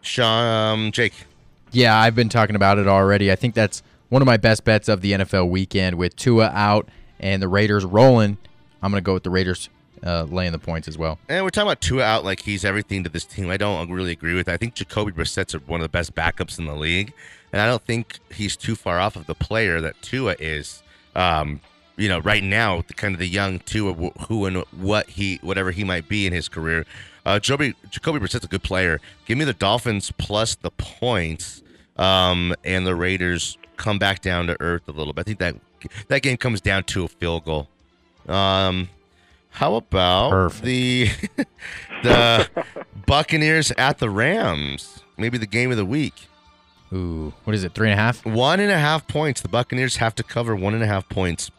[0.00, 1.12] Sean, um, Jake.
[1.70, 3.30] Yeah, I've been talking about it already.
[3.30, 6.88] I think that's one of my best bets of the NFL weekend with Tua out
[7.20, 8.38] and the Raiders rolling.
[8.80, 9.68] I'm going to go with the Raiders
[10.02, 11.18] uh, laying the points as well.
[11.28, 13.50] And we're talking about Tua out like he's everything to this team.
[13.50, 14.54] I don't really agree with that.
[14.54, 17.12] I think Jacoby Brissett's one of the best backups in the league,
[17.52, 20.82] and I don't think he's too far off of the player that Tua is.
[21.14, 21.60] Um,
[21.98, 25.38] you know, right now, the kind of the young two wh- who and what he,
[25.42, 26.86] whatever he might be in his career.
[27.26, 29.00] Uh, Jacoby, Jacoby Brissett's a good player.
[29.26, 31.62] Give me the Dolphins plus the points,
[31.96, 35.22] um, and the Raiders come back down to earth a little bit.
[35.22, 35.56] I think that
[36.06, 37.68] that game comes down to a field goal.
[38.28, 38.88] Um,
[39.50, 40.64] how about Perfect.
[40.64, 41.08] the
[42.02, 42.48] the
[43.06, 45.02] Buccaneers at the Rams?
[45.16, 46.28] Maybe the game of the week.
[46.92, 47.74] Ooh, what is it?
[47.74, 48.24] Three and a half?
[48.24, 49.40] One and a half points.
[49.40, 51.50] The Buccaneers have to cover one and a half points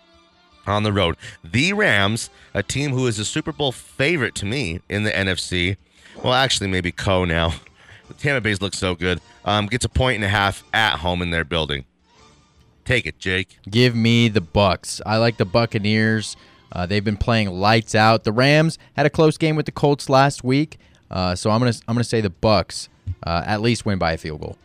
[0.70, 1.16] on the road.
[1.44, 5.78] The Rams, a team who is a Super Bowl favorite to me in the NFC.
[6.24, 7.54] Well, actually, maybe Co now.
[8.18, 9.22] Tampa Bay's look so good.
[9.46, 11.86] Um, gets a point and a half at home in their building.
[12.86, 13.60] Take it, Jake.
[13.70, 15.02] Give me the Bucks.
[15.06, 16.36] I like the Buccaneers.
[16.72, 18.24] Uh, they've been playing lights out.
[18.24, 20.78] The Rams had a close game with the Colts last week,
[21.10, 22.90] uh, so I'm gonna I'm gonna say the Bucks
[23.24, 24.58] uh, at least win by a field goal.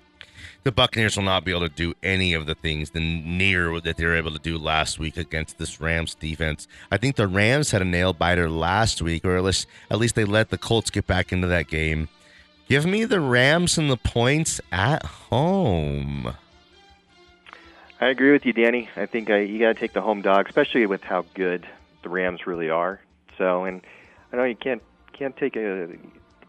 [0.64, 3.98] The Buccaneers will not be able to do any of the things the near that
[3.98, 6.66] they were able to do last week against this Rams defense.
[6.90, 10.14] I think the Rams had a nail biter last week, or at least at least
[10.14, 12.08] they let the Colts get back into that game.
[12.66, 16.34] Give me the Rams and the points at home.
[18.00, 18.88] I agree with you, Danny.
[18.96, 21.66] I think I, you got to take the home dog, especially with how good
[22.02, 23.00] the Rams really are.
[23.36, 23.82] So, and
[24.32, 25.88] I know you can't can't take a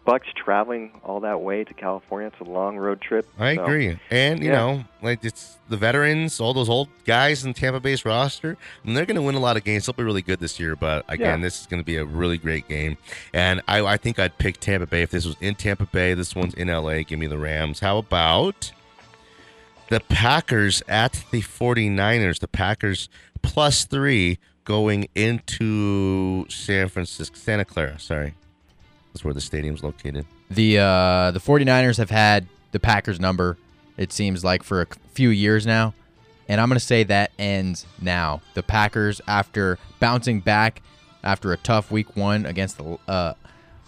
[0.05, 2.27] Bucks traveling all that way to California.
[2.27, 3.27] It's a long road trip.
[3.39, 4.55] I so- agree, and you Yeah.
[4.55, 8.55] know, like it's the veterans, all those old guys in Tampa Bay's roster.
[8.83, 9.87] And they're going to win a lot of games.
[9.87, 10.75] They'll be really good this year.
[10.75, 11.45] But again, Yeah.
[11.45, 12.97] this is going to be a really great game.
[13.33, 16.13] And I, I think I'd pick Tampa Bay if this was in Tampa Bay.
[16.13, 17.01] This one's in LA.
[17.01, 17.79] Give me the Rams.
[17.79, 18.71] How about
[19.89, 22.39] the Packers at the 49ers?
[22.39, 23.09] The Packers
[23.41, 27.97] plus three going into San Francisco, Santa Clara.
[27.99, 28.33] Sorry,
[29.15, 30.25] that's where the stadium's located.
[30.49, 33.57] The uh, the 49ers have had the Packers number,
[33.95, 35.93] it seems like, for a few years now.
[36.49, 38.41] And I'm going to say that ends now.
[38.55, 40.81] The Packers, after bouncing back
[41.23, 43.35] after a tough week one against the uh,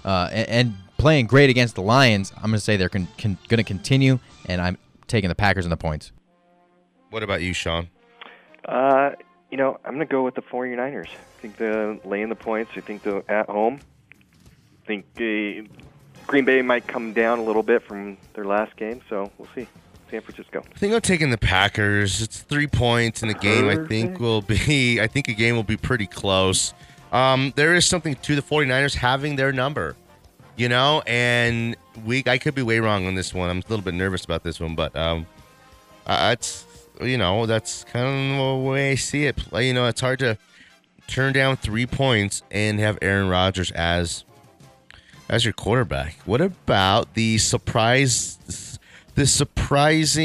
[0.06, 3.38] uh, and, and playing great against the Lions, I'm going to say they're con- con-
[3.50, 6.14] going to continue, and I'm taking the Packers and the points.
[7.10, 7.90] What about you, Sean?
[8.64, 9.12] Uh,
[9.52, 11.10] you know, I'm going to go with the 49ers.
[11.10, 12.72] I think the laying the points.
[12.78, 13.82] I think the at home.
[14.88, 15.68] I think uh,
[16.28, 19.68] Green Bay might come down a little bit from their last game, so we'll see.
[20.10, 20.64] San Francisco.
[20.74, 22.22] I think I'm taking the Packers.
[22.22, 23.68] It's three points in the game.
[23.68, 25.02] I think will be.
[25.02, 26.74] I think a game will be pretty close.
[27.12, 29.98] Um, there is something to the 49ers having their number,
[30.56, 32.24] you know, and we.
[32.26, 33.50] I could be way wrong on this one.
[33.50, 35.28] I'm a little bit nervous about this one, but um,
[36.06, 36.66] uh, it's
[37.02, 39.36] you know that's kind of the way I see it.
[39.36, 39.68] Play.
[39.68, 40.38] You know, it's hard to
[41.08, 44.24] turn down three points and have Aaron Rodgers as
[45.30, 46.16] as your quarterback.
[46.26, 48.80] What about the surprise,
[49.16, 50.22] the surprising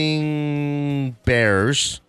[1.24, 2.00] Bears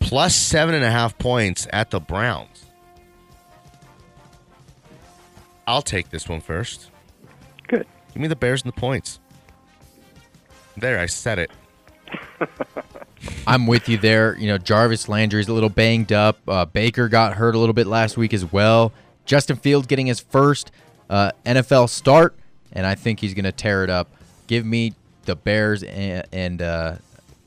[0.00, 2.66] plus seven and a half points at the Browns?
[5.66, 6.90] I'll take this one first.
[7.68, 7.86] Good.
[8.12, 9.18] Give me the Bears and the points.
[10.76, 11.50] There, I said it.
[13.46, 14.36] I'm with you there.
[14.38, 16.38] You know, Jarvis Landry's a little banged up.
[16.46, 18.92] Uh, Baker got hurt a little bit last week as well.
[19.24, 20.70] Justin Fields getting his first
[21.10, 22.34] uh, NFL start,
[22.72, 24.08] and I think he's going to tear it up.
[24.46, 26.96] Give me the Bears and, and uh,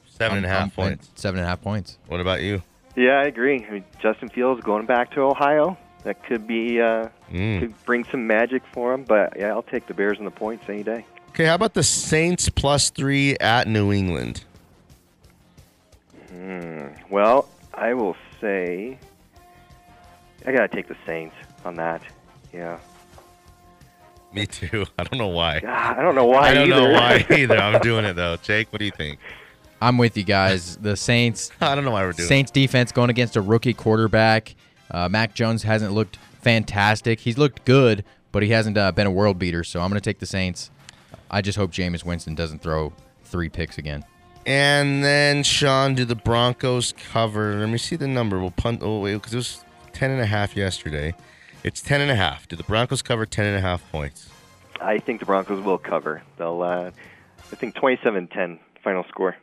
[0.10, 1.10] Seven and a I'm- half I'm- points.
[1.16, 1.98] Seven and a half points.
[2.08, 2.62] What about you?
[2.96, 3.64] Yeah, I agree.
[3.68, 5.78] I mean, Justin Fields going back to Ohio.
[6.04, 7.60] That could be uh, Mm.
[7.60, 9.04] could bring some magic for him.
[9.04, 11.06] But yeah, I'll take the Bears and the points any day.
[11.30, 14.44] Okay, how about the Saints plus three at New England?
[16.32, 16.88] Hmm.
[17.10, 18.98] Well, I will say
[20.46, 22.02] I gotta take the Saints on that.
[22.54, 22.80] Yeah.
[24.34, 24.86] Me too.
[25.00, 25.60] I don't know why.
[25.62, 26.50] God, I don't know why.
[26.50, 27.58] I don't know why either.
[27.58, 28.38] I'm doing it though.
[28.38, 29.20] Jake, what do you think?
[29.82, 30.78] I'm with you guys.
[30.78, 32.28] The Saints I don't know why we're doing.
[32.28, 34.56] Saints defense going against a rookie quarterback.
[34.90, 37.20] Uh, Mac Jones hasn't looked fantastic.
[37.20, 39.64] He's looked good, but he hasn't uh, been a world beater.
[39.64, 40.72] So I'm going to take the Saints.
[41.30, 44.06] I just hope Jameis Winston doesn't throw three picks again.
[44.46, 47.56] And then Sean, do the Broncos cover?
[47.56, 48.40] Let me see the number.
[48.40, 48.80] We'll punt.
[48.82, 51.14] Oh wait, because it was ten and a half yesterday.
[51.64, 52.48] It's ten and a half.
[52.48, 54.30] Do the Broncos cover ten and a half points?
[54.80, 56.22] I think the Broncos will cover.
[56.38, 56.62] They'll.
[56.62, 56.92] Uh,
[57.52, 59.36] I think 27-10 final score.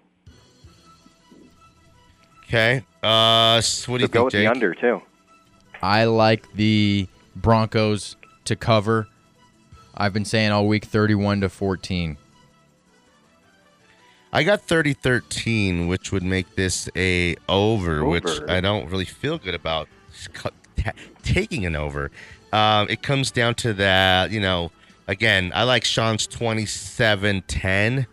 [2.46, 2.85] Okay.
[3.03, 4.44] Uh, s- what do you So go think, with Jake?
[4.44, 5.03] the under too.
[5.83, 9.09] I like the Broncos to cover.
[9.96, 12.16] I've been saying all week 31 to 14.
[14.33, 19.55] I got 30-13, which would make this a over, which I don't really feel good
[19.55, 19.88] about
[21.23, 22.11] taking an over.
[22.53, 24.70] Um, it comes down to that, you know,
[25.09, 28.07] again, I like Sean's 27-10,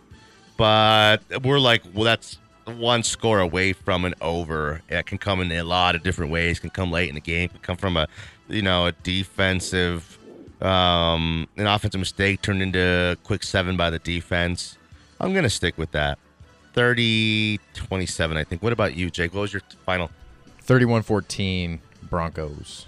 [0.57, 4.81] but we're like, well, that's one score away from an over.
[4.89, 6.59] It can come in a lot of different ways.
[6.59, 7.49] Can come late in the game.
[7.49, 8.07] Can come from a,
[8.47, 10.17] you know, a defensive,
[10.61, 14.77] um, an offensive mistake turned into a quick seven by the defense.
[15.19, 16.17] I'm gonna stick with that.
[16.73, 18.63] 30-27, I think.
[18.63, 19.33] What about you, Jake?
[19.33, 20.09] What was your final?
[20.61, 22.85] 31 14 Broncos.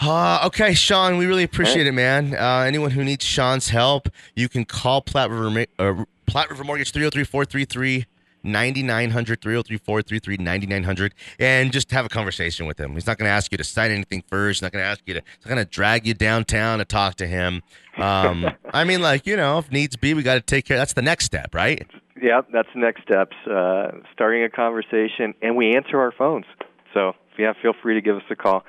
[0.00, 2.34] Uh, okay, Sean, we really appreciate it, man.
[2.34, 6.92] Uh, anyone who needs Sean's help, you can call Platte River, uh, Platte River Mortgage
[6.92, 8.06] 303 433
[8.44, 12.92] 9900 303 433 9900 and just have a conversation with him.
[12.92, 14.58] He's not going to ask you to sign anything first.
[14.58, 16.84] He's not going to ask you to, he's not going to drag you downtown to
[16.84, 17.62] talk to him.
[17.96, 20.76] Um, I mean, like, you know, if needs be, we got to take care.
[20.76, 21.84] That's the next step, right?
[22.20, 23.36] Yeah, that's the next steps.
[23.50, 26.46] Uh, starting a conversation, and we answer our phones.
[26.94, 28.64] So yeah, feel free to give us a call.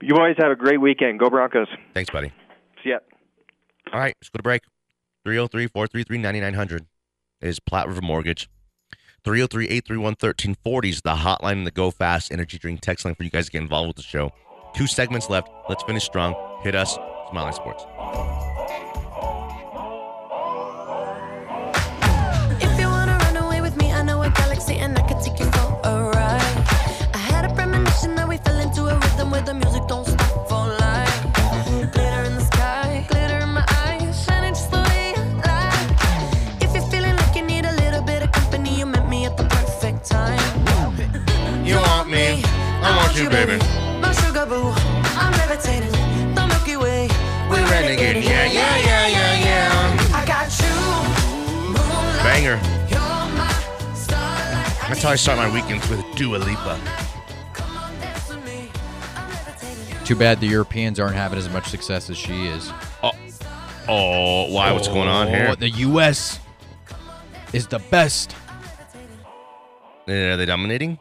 [0.00, 1.18] You boys have a great weekend.
[1.18, 1.68] Go Broncos.
[1.94, 2.32] Thanks, buddy.
[2.82, 2.98] See ya.
[3.92, 4.62] All right, let's go to break.
[5.24, 6.86] 303 433 9900
[7.40, 8.48] is Platte River Mortgage.
[9.24, 13.24] 303 831 1340 is the hotline and the Go Fast Energy Drink text line for
[13.24, 14.32] you guys to get involved with the show.
[14.74, 15.48] Two segments left.
[15.68, 16.34] Let's finish strong.
[16.62, 16.96] Hit us.
[17.32, 18.45] Mile High Sports.
[29.36, 31.92] Into a rhythm where the music don't stop for life.
[31.92, 36.62] Glitter in the sky, glitter in my eyes, shining just the way I like.
[36.62, 39.36] If you're feeling like you need a little bit of company, you met me at
[39.36, 40.40] the perfect time.
[41.64, 42.42] You want me?
[42.82, 43.58] I want you, baby.
[44.00, 44.72] My sugar boo,
[45.20, 45.92] I'm levitating.
[46.34, 47.08] The Milky Way,
[47.50, 48.24] we're renegade.
[48.24, 50.18] Yeah, yeah, yeah, yeah, yeah.
[50.20, 50.74] I got you,
[51.74, 52.22] moonlight.
[52.22, 52.58] Banger.
[52.88, 53.52] You're my
[53.94, 54.88] starlight.
[54.88, 57.05] That's how I start my weekends with Dua Lipa.
[60.06, 62.70] Too bad the Europeans aren't having as much success as she is.
[63.02, 63.10] Oh,
[63.88, 64.70] oh why?
[64.70, 65.56] What's going on Oh, here?
[65.56, 66.38] The U.S.
[67.52, 68.36] is the best.
[70.06, 71.00] Are they dominating?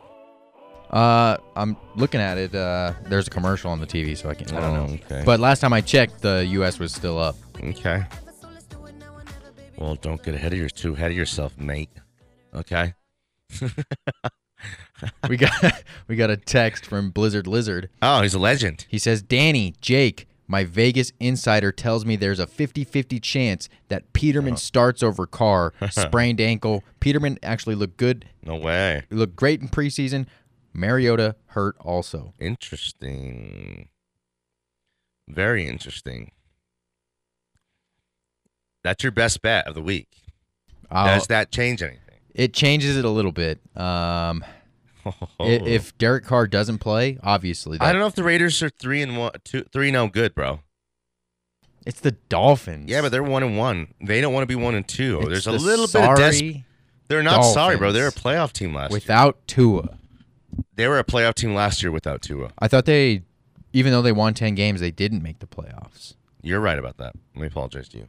[0.89, 2.55] Uh, I'm looking at it.
[2.55, 4.51] Uh, there's a commercial on the TV, so I can't.
[4.53, 4.93] I don't Oh, know.
[4.95, 5.21] okay.
[5.23, 6.79] But last time I checked, the U.S.
[6.79, 7.35] was still up.
[7.63, 8.03] Okay.
[9.77, 11.91] Well, don't get ahead of your too ahead of yourself, mate.
[12.55, 12.95] Okay.
[15.29, 15.51] We got
[16.07, 17.89] we got a text from Blizzard Lizard.
[18.01, 18.85] Oh, he's a legend.
[18.87, 24.53] He says, "Danny, Jake, my Vegas insider tells me there's a 50-50 chance that Peterman
[24.53, 24.57] Oh.
[24.57, 26.83] starts over Carr, sprained ankle.
[27.01, 28.25] Peterman actually looked good.
[28.43, 29.03] No way.
[29.09, 30.27] He looked great in preseason.
[30.73, 32.33] Mariota hurt also.
[32.39, 33.89] Interesting.
[35.27, 36.31] Very interesting.
[38.83, 40.07] That's your best bet of the week.
[40.91, 41.99] I'll- Does that change anything?
[42.33, 43.59] it changes it a little bit.
[43.77, 44.43] Um,
[45.05, 45.13] Oh.
[45.39, 49.17] if Derek Carr doesn't play, obviously, I don't know if the Raiders are three and
[49.17, 50.61] one, two, three no oh good, bro.
[51.85, 52.89] It's the Dolphins.
[52.89, 53.93] Yeah, but they're one and one.
[54.01, 55.19] They don't want to be one and two.
[55.21, 56.65] It's There's a the little bit of des- sorry
[57.07, 57.91] They're not sorry, bro.
[57.91, 58.95] They're a playoff team last year.
[58.95, 59.97] without Tua.
[60.75, 62.51] They were a playoff team last year without Tua.
[62.57, 63.21] I thought they,
[63.73, 66.15] even though they won ten games, they didn't make the playoffs.
[66.41, 67.13] You're right about that.
[67.35, 68.07] Let me apologize to you.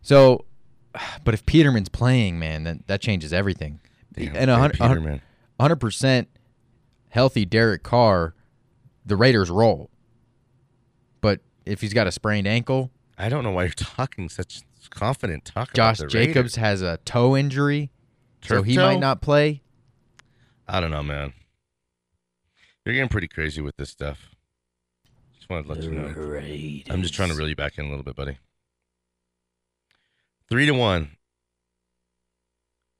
[0.00, 0.46] So,
[1.24, 3.80] but if Peterman's playing, man, then that changes everything.
[4.14, 5.20] Damn, and a Ray hundred-
[5.58, 5.70] a hun- Peterman.
[5.70, 6.28] hundred percent
[7.10, 8.34] healthy Derek Carr,
[9.06, 9.90] the Raiders roll.
[11.20, 15.44] But if he's got a sprained ankle, I don't know why you're talking such confident
[15.44, 16.56] talk Josh about the Jacobs Raiders.
[16.56, 17.90] has a toe injury,
[18.42, 18.86] so he toe?
[18.86, 19.62] might not play.
[20.68, 21.32] I don't know, man.
[22.84, 24.30] You're getting pretty crazy with this stuff.
[25.36, 26.84] Just wanted to let you know.
[26.92, 28.38] I'm just trying to reel you back in a little bit, buddy.
[30.50, 31.16] Three to one.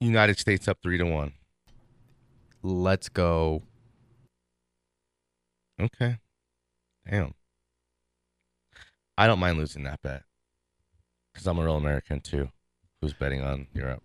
[0.01, 1.33] United States up three to one.
[2.65, 3.63] Let's go.
[5.79, 6.17] Okay.
[7.09, 7.35] Damn.
[9.19, 10.23] I don't mind losing that bet
[11.33, 12.49] because I'm a real American too,
[13.03, 14.03] who's betting on Europe.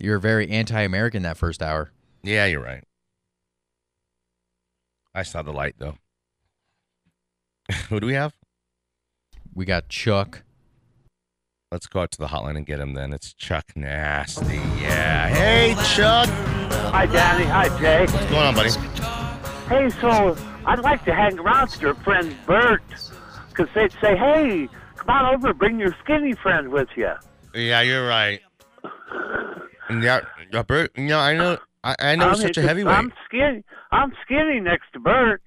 [0.00, 1.92] You're very anti-American that first hour.
[2.24, 2.82] Yeah, you're right.
[5.14, 5.94] I saw the light though.
[7.88, 8.34] Who do we have?
[9.54, 10.42] We got Chuck.
[11.70, 13.12] Let's go out to the hotline and get him then.
[13.12, 14.56] It's Chuck Nasty.
[14.80, 15.28] Yeah.
[15.28, 16.28] Hey, Chuck.
[16.92, 17.44] Hi, Danny.
[17.46, 18.00] Hi, Jay.
[18.00, 18.70] What's going on, buddy?
[19.68, 22.82] Hey, so I'd like to hang around with your friend Bert,
[23.48, 27.10] because they'd say, hey, come on over, bring your skinny friend with you.
[27.54, 28.40] Yeah, you're right.
[29.90, 30.20] Yeah,
[30.52, 30.92] yeah, Bert.
[30.96, 31.58] Yeah, I know.
[31.84, 33.64] I, I know I'm- such I'm skinny.
[33.90, 35.42] I'm skinny next to Bert.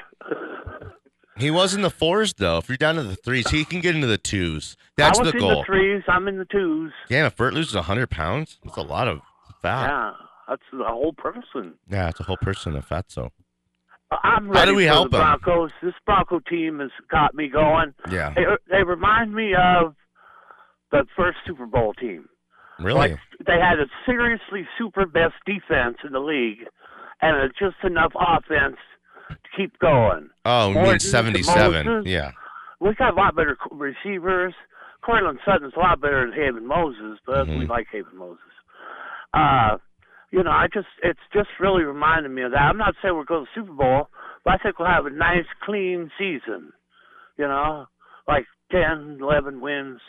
[1.37, 2.57] He was in the fours though.
[2.59, 4.77] If you're down to the threes, he can get into the twos.
[4.97, 5.59] That's I was the in goal.
[5.61, 6.03] the threes.
[6.07, 6.91] I'm in the twos.
[7.09, 9.19] Damn, if Bert loses hundred pounds, that's a lot of
[9.61, 9.87] fat.
[9.87, 10.11] Yeah,
[10.47, 11.73] that's the whole person.
[11.89, 13.05] Yeah, it's a whole person of fat.
[13.09, 13.29] So
[14.23, 15.39] I'm How ready do we for help the 'em?
[15.41, 15.71] Broncos.
[15.81, 17.93] This Bronco team has got me going.
[18.11, 19.95] yeah, They, they remind me of
[20.91, 22.27] the first Super Bowl team.
[22.79, 22.99] really.
[23.11, 26.67] Like they had a seriously super best defense in the league,
[27.21, 28.77] and a, just enough offense
[29.29, 30.29] to keep going.
[30.45, 31.85] oh, you Morton, mean seventy-seven?
[31.85, 32.11] Moses.
[32.11, 32.31] Yeah.
[32.79, 34.53] We got a lot better receivers.
[35.03, 37.69] Courtland Sutton's a lot better than Haven Moses, but we Mhm.
[37.69, 38.41] like Haven Moses.
[39.33, 39.77] Uh,
[40.35, 42.57] you know, I just it's just really reminded me of that.
[42.57, 44.09] I'm not saying we're going to the Super Bowl,
[44.43, 46.73] but I think we'll have a nice, clean season.
[47.37, 47.85] You know,
[48.27, 50.01] like 10, 11 wins.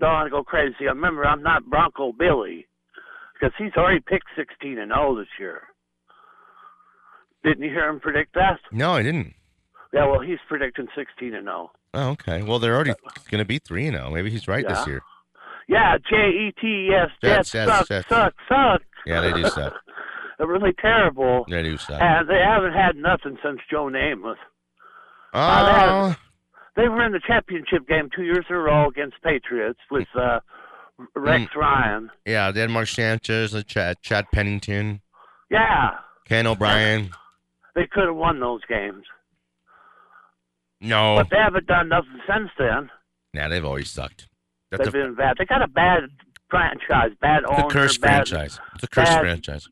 [0.00, 0.88] Don't want to go crazy.
[0.88, 2.66] I remember I'm not Bronco Billy
[3.34, 5.64] because he's already picked 16 and 0 this year.
[7.44, 8.58] Didn't you hear him predict that?
[8.72, 9.34] No, I didn't.
[9.92, 11.70] Yeah, well, he's predicting 16 and 0.
[11.92, 12.42] Oh, okay.
[12.42, 12.94] Well, they're already
[13.30, 14.06] going to be three now.
[14.06, 14.10] Oh.
[14.10, 15.02] Maybe he's right this year.
[15.68, 17.10] Yeah, J E T S.
[17.20, 18.82] Jets, Jets, suck, suck, suck.
[19.06, 19.72] Yeah, they do suck.
[20.38, 21.46] They're really terrible.
[21.48, 22.00] They do suck.
[22.00, 24.34] And they haven't had nothing since Joe Namath.
[25.32, 26.14] Oh,
[26.76, 30.40] They were in the championship game two years in a row against Patriots with uh,
[31.14, 31.56] Rex Mm.
[31.56, 32.10] Ryan.
[32.26, 32.50] yeah.
[32.50, 35.00] They had Mark Sanchez, and Chad, Chad Pennington,
[35.50, 35.90] Yeah,
[36.26, 37.10] Ken O'Brien.
[37.74, 39.04] they could have won those games,
[40.80, 42.90] No, but they haven't done nothing since then.
[43.34, 44.28] nah, they've always sucked.
[44.70, 45.36] That's They've a, been bad.
[45.38, 46.04] They got a bad
[46.50, 48.28] franchise, bad owner, a cursed bad.
[48.28, 48.60] franchise.
[48.74, 49.68] It's a cursed bad- franchise.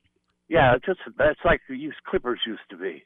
[0.49, 3.05] Yeah, it's just it's like the used Clippers used to be.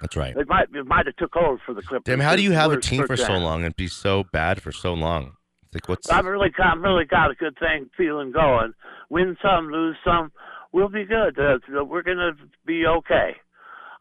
[0.00, 0.34] That's right.
[0.36, 2.04] It might it might have took over for the Clippers.
[2.04, 4.72] Damn, how do you have a team for so long and be so bad for
[4.72, 5.34] so long?
[5.66, 8.72] It's like what's I've really, I'm really got a good thing feeling going.
[9.10, 10.32] Win some, lose some,
[10.72, 11.38] we'll be good.
[11.38, 12.32] Uh, we're gonna
[12.66, 13.36] be okay.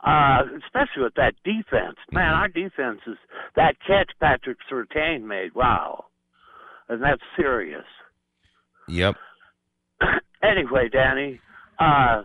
[0.04, 2.34] Uh, especially with that defense, man.
[2.34, 3.18] Our defense is
[3.56, 5.54] that catch Patrick Surtain made.
[5.54, 6.06] Wow,
[6.90, 7.86] and that's serious.
[8.92, 9.16] Yep.
[10.44, 11.40] anyway, Danny,
[11.80, 12.24] uh,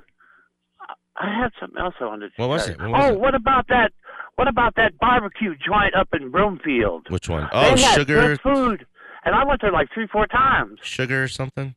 [1.19, 2.79] I had something else I wanted to What was it?
[2.79, 3.21] What was oh, it?
[3.21, 3.93] what about that?
[4.35, 7.07] What about that barbecue joint up in Broomfield?
[7.09, 7.49] Which one?
[7.53, 8.87] They Oh, had sugar, good food,
[9.25, 10.79] and I went there like three, four times.
[10.83, 11.75] sugar or something.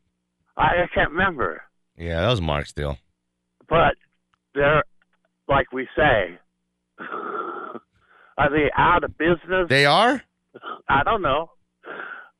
[0.57, 1.61] I, I can't remember,
[1.97, 2.97] Yeah, that was Mark's deal.
[3.69, 3.95] but
[4.55, 4.83] they're
[5.47, 6.37] like we say.
[8.37, 9.67] Are they out of business?
[9.69, 10.21] They are?
[10.89, 11.51] I don't know,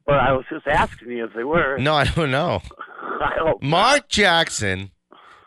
[0.10, 1.78] but I was just asking you if they were.
[1.78, 2.62] No, I don't know.
[3.22, 4.90] I hope Mark Jackson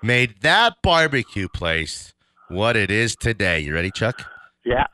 [0.04, 2.14] made that barbecue place
[2.48, 3.58] what it is today.
[3.58, 4.24] You ready, Chuck?
[4.64, 4.86] Yeah.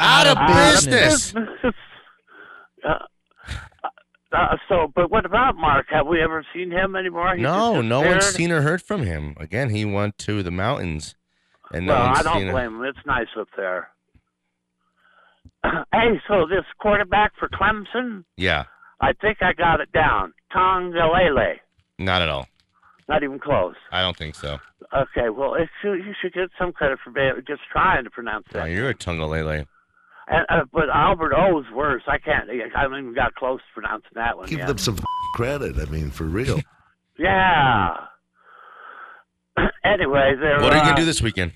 [0.00, 1.34] Out of Out of business.
[2.88, 2.94] uh,
[4.32, 5.86] uh, so, but what about Mark?
[5.90, 7.36] Have we ever seen him anymore?
[7.36, 9.36] He's No, no one's seen or heard from him.
[9.38, 11.14] Again, he went to the mountains,
[11.72, 12.52] and no Well, I don't seen him.
[12.52, 12.84] blame him.
[12.86, 13.88] It's nice up there.
[15.92, 18.64] hey, so this quarterback for Clemson, Yeah,
[19.00, 20.32] I think I got it down.
[20.54, 21.56] Tongalele.
[21.98, 22.46] not at all.
[23.08, 23.74] Not even close.
[23.92, 24.58] I don't think so.
[24.92, 28.46] Okay, well, it should, you should get some credit for being, just trying to pronounce
[28.52, 28.70] No, that.
[28.70, 29.66] you're a tungalele.
[30.28, 32.02] And, uh, but Albert O's worse.
[32.08, 32.50] I can't.
[32.50, 34.66] I haven't even got close to pronouncing that one Give yet.
[34.66, 34.98] them some
[35.34, 35.76] credit.
[35.78, 36.60] I mean, for real.
[37.18, 37.94] Yeah.
[39.84, 40.60] anyway, there.
[40.60, 41.52] What are you uh, gonna do this weekend?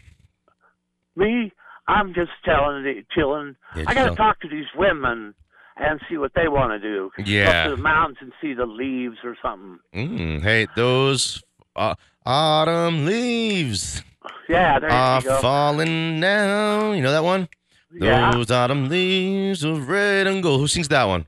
[1.17, 1.53] Me,
[1.87, 3.57] I'm just telling, the, chilling.
[3.77, 4.17] Yeah, I got to chill.
[4.17, 5.35] talk to these women
[5.81, 7.11] and see what they want to do.
[7.25, 7.45] Yeah.
[7.45, 9.79] Go up to the mountains and see the leaves or something.
[9.95, 11.43] Mm, hey, those
[11.75, 11.95] uh,
[12.27, 14.03] autumn leaves
[14.49, 16.97] Yeah, there are falling down.
[16.97, 17.49] You know that one?
[17.93, 18.33] Yeah.
[18.33, 20.61] Those autumn leaves of red and gold.
[20.61, 21.27] Who sings that one?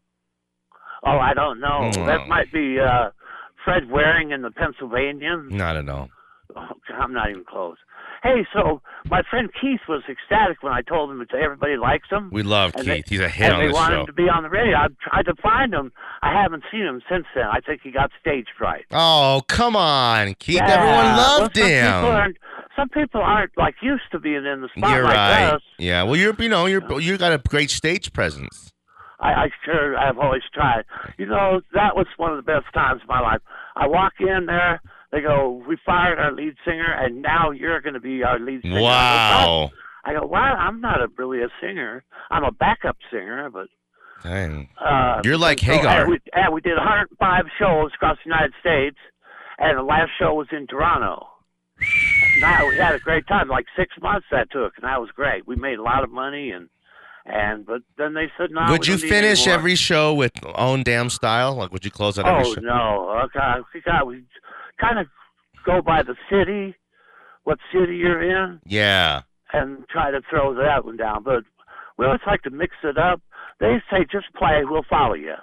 [1.04, 1.90] Oh, I don't know.
[1.92, 2.06] Mm.
[2.06, 3.10] That might be uh,
[3.64, 5.52] Fred Waring in the Pennsylvanians.
[5.52, 6.10] Not at all.
[6.54, 7.76] Oh, I'm not even close.
[8.22, 12.30] Hey, so my friend Keith was ecstatic when I told him that everybody likes him.
[12.32, 13.06] We love And Keith.
[13.06, 14.00] they- He's a hit and on they this want show.
[14.00, 14.76] him to be on the radio.
[14.76, 15.92] I've tried to find him.
[16.22, 17.46] I haven't seen him since then.
[17.50, 18.84] I think he got stage fright.
[18.92, 20.56] Oh, come on, Keith.
[20.56, 20.68] Yeah.
[20.70, 22.04] Everyone well, loved People him.
[22.04, 22.36] aren't,
[22.76, 24.94] some people aren't like used to being in the spotlight.
[24.96, 25.54] You're right.
[25.54, 25.62] us.
[25.78, 26.04] Yeah.
[26.04, 28.72] Well, you're you know you're you got a great stage presence.
[29.18, 30.84] I, I sure I've always tried.
[31.18, 33.40] You know, that was one of the best times of my life.
[33.76, 34.80] I walk in there,
[35.12, 38.62] they go, "We fired our lead singer, and now you're going to be our lead
[38.62, 39.70] singer." Wow.
[40.04, 42.02] I go, "Wow, I'm not a, really a singer.
[42.30, 43.68] I'm a backup singer, but."
[44.22, 44.68] Dang.
[44.78, 46.02] Uh, You're like so, Hagar.
[46.02, 48.96] And we, and we did 105 shows across the United States,
[49.58, 51.26] and the last show was in Toronto.
[52.40, 53.48] Now we had a great time.
[53.48, 55.46] Like six months that took, and that was great.
[55.46, 56.68] We made a lot of money, and
[57.26, 58.70] and but then they said no.
[58.70, 61.54] would you finish every show with own damn style?
[61.54, 62.60] Like, would you close out every Oh show?
[62.60, 63.22] no!
[63.24, 64.24] Okay, we got we
[64.80, 65.06] kind of
[65.64, 66.74] go by the city,
[67.44, 69.22] what city you're in, Yeah.
[69.52, 71.22] and try to throw that one down.
[71.22, 71.44] But
[71.98, 73.20] we always like to mix it up.
[73.60, 75.34] They say just play, we'll follow you.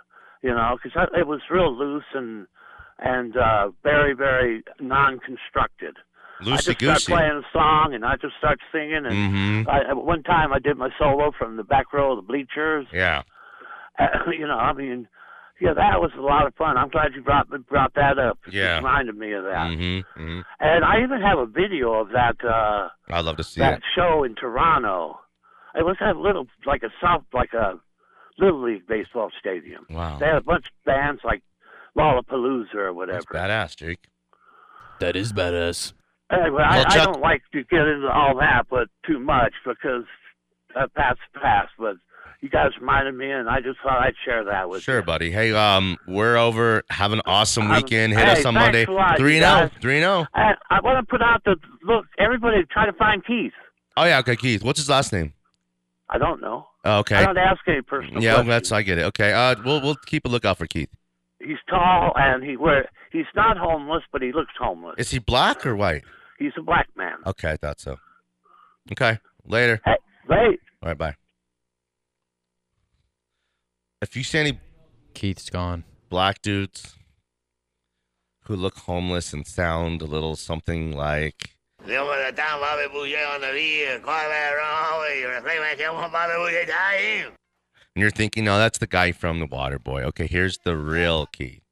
[0.42, 2.48] You know, because it was real loose and
[3.02, 5.96] and uh, very very non-constructed.
[6.40, 9.06] I Loosey just start playing a song and I just start singing.
[9.06, 9.68] And Mhm.
[9.68, 12.88] I, one time I did my solo from the back row of the bleachers.
[12.94, 13.24] Yeah.
[14.32, 15.08] you know, I mean,
[15.62, 16.78] yeah, that was a lot of fun.
[16.78, 18.40] I'm glad you brought brought that up.
[18.48, 18.78] It Yeah.
[18.78, 19.68] reminded me of that.
[19.72, 20.22] Mm-hmm.
[20.22, 23.80] hmm And I even have a video of that uh I'd love to see that
[23.80, 23.84] it.
[23.96, 25.20] show in Toronto.
[25.76, 27.80] It was that little like a south like a
[28.38, 29.86] little league baseball stadium.
[29.90, 30.18] Wow.
[30.20, 31.42] They had a bunch of bands like
[31.98, 33.22] Lollapalooza or whatever.
[33.32, 34.00] That's badass, Jake.
[35.00, 35.94] That is badass.
[36.32, 39.54] Anyway, I, Well, I Chuck- don't like to get into all that, but too much
[39.66, 40.04] because
[40.76, 41.72] uh, that's past.
[41.78, 41.96] But
[42.42, 45.00] you guys reminded me, and I just thought I'd share that with Sure, you.
[45.00, 45.32] Sure, buddy.
[45.32, 46.84] Hey, um, we're over.
[46.90, 48.14] Have an awesome Um, weekend.
[48.14, 48.86] Hit hey, us on Monday.
[48.86, 49.42] Three zero.
[49.42, 49.72] guys.
[49.82, 50.26] Three zero.
[50.34, 52.06] I, I want to put out the look.
[52.18, 53.52] Everybody, try to find Keith.
[53.98, 54.20] Oh yeah.
[54.20, 54.64] Okay, Keith.
[54.64, 55.34] What's his last name?
[56.10, 56.66] I don't know.
[56.86, 57.16] Oh, okay.
[57.16, 58.48] I don't ask any personal Yeah, questions.
[58.50, 59.04] that's I get it.
[59.04, 59.34] Okay.
[59.34, 60.90] Uh, we'll we'll keep a lookout for Keith.
[61.40, 62.90] He's tall and he wear.
[63.12, 64.96] He's not homeless, but he looks homeless.
[64.98, 66.04] Is he black or white?
[66.38, 67.18] He's a black man.
[67.26, 67.98] Okay, I thought so.
[68.94, 69.20] Okay.
[69.46, 69.82] Later.
[69.84, 69.96] Hey,
[70.30, 70.60] wait.
[70.82, 70.98] All right.
[70.98, 71.16] Bye.
[74.02, 74.60] If you see any
[75.14, 75.84] Keith's gone.
[76.10, 76.96] black dudes
[78.44, 81.56] who look homeless and sound a little something like
[87.96, 90.04] and you're thinking, no, that's the guy from the Water Boy.
[90.04, 91.64] Okay, here's the real Keith.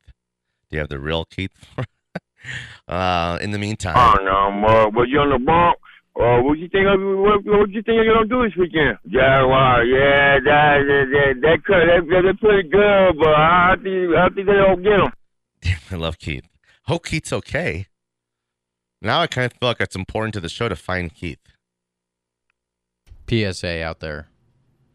[0.70, 1.52] Do you have the real Keith?
[2.88, 5.80] uh, in the meantime, Oh no, uh, was you on the Bronx?
[6.20, 6.88] Uh, what you think?
[6.88, 8.98] Of, what, what you think you're gonna do this weekend?
[9.06, 14.16] Jaguar, yeah, that that that, that cut that, that, that's pretty good, but I think
[14.16, 15.78] I think they don't get him.
[15.92, 16.48] I love Keith.
[16.84, 17.86] Hope Keith's okay.
[19.02, 21.38] Now I kind of feel like it's important to the show to find Keith.
[23.30, 24.28] PSA out there.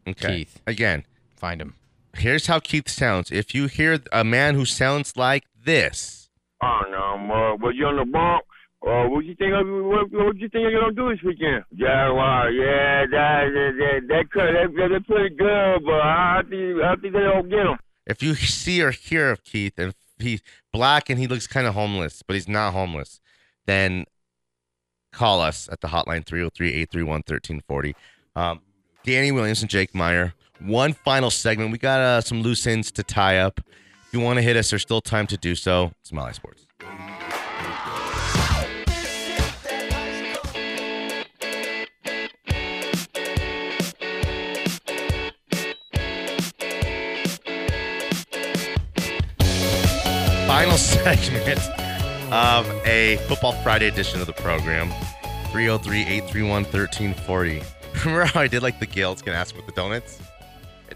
[0.07, 0.37] Okay.
[0.37, 0.61] Keith.
[0.67, 1.05] Again,
[1.37, 1.75] Find him.
[2.17, 3.31] here's how Keith sounds.
[3.31, 6.29] If you hear a man who sounds like this,
[6.61, 8.45] Oh no, uh, was you on the Bronx?
[8.85, 9.53] Uh, what you think?
[9.53, 11.63] Of, what, what you think you're gonna do this weekend?
[11.73, 17.13] Jaguar, yeah, that that that, that that, that, pretty good, but I think I think
[17.13, 17.77] they don't get him.
[18.05, 20.41] if you see or hear of Keith and he's
[20.73, 23.21] black and he looks kind of homeless, but he's not homeless,
[23.67, 24.03] then
[25.13, 27.93] call us at the hotline 303-831-1340.
[28.35, 28.61] Um,
[29.03, 30.33] Danny Williamson Jake Meyer.
[30.59, 31.71] One final segment.
[31.71, 33.59] We got uh, some loose ends to tie up.
[34.07, 35.91] If you want to hit us, there's still time to do so.
[36.01, 36.65] It's Mile Sports.
[50.63, 51.59] Final segment
[52.31, 54.89] of a Football Friday edition of the program.
[55.51, 57.61] 303 831 1340.
[58.05, 60.21] Remember how I did like the Gales gonna ask with the donuts?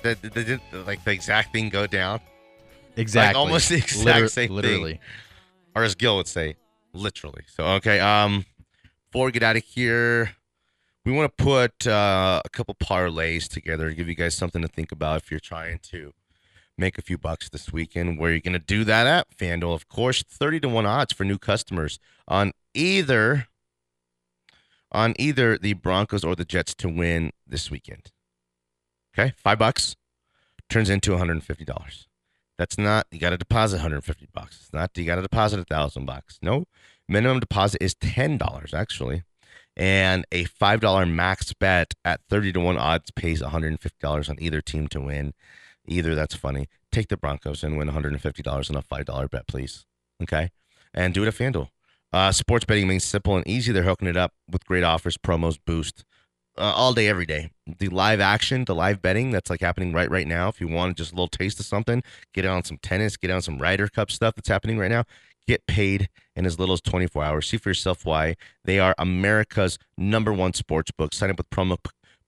[0.01, 2.21] Did, like the exact thing go down?
[2.95, 3.27] Exactly.
[3.27, 4.91] Like almost the exact Liter- same literally.
[4.93, 5.01] thing.
[5.75, 6.55] Or as Gil would say,
[6.93, 7.43] literally.
[7.53, 8.45] So okay, um
[9.11, 10.31] before we get out of here,
[11.03, 14.69] we want to put uh, a couple parlays together to give you guys something to
[14.69, 16.13] think about if you're trying to
[16.77, 18.19] make a few bucks this weekend.
[18.19, 21.23] Where you're going to do that at FanDuel, of course, thirty to one odds for
[21.23, 23.47] new customers on either
[24.91, 28.11] on either the Broncos or the Jets to win this weekend.
[29.17, 29.95] Okay, five bucks
[30.69, 32.07] turns into one hundred and fifty dollars.
[32.57, 34.59] That's not you got to deposit one hundred and fifty bucks.
[34.61, 36.39] It's not you got to deposit a thousand bucks.
[36.41, 36.65] No,
[37.07, 39.23] minimum deposit is ten dollars actually,
[39.75, 43.79] and a five dollar max bet at thirty to one odds pays one hundred and
[43.79, 45.33] fifty dollars on either team to win.
[45.87, 46.67] Either that's funny.
[46.91, 49.47] Take the Broncos and win one hundred and fifty dollars on a five dollar bet,
[49.47, 49.85] please.
[50.21, 50.49] Okay,
[50.93, 51.69] and do it at FanDuel.
[52.13, 53.71] Uh, sports betting means simple and easy.
[53.71, 56.05] They're hooking it up with great offers, promos, boost,
[56.57, 57.51] uh, all day, every day.
[57.79, 60.47] The live action, the live betting that's like happening right right now.
[60.47, 63.41] If you want just a little taste of something, get on some tennis, get on
[63.41, 65.03] some Ryder Cup stuff that's happening right now.
[65.47, 67.47] Get paid in as little as 24 hours.
[67.47, 68.35] See for yourself why
[68.65, 71.13] they are America's number one sports book.
[71.13, 71.77] Sign up with promo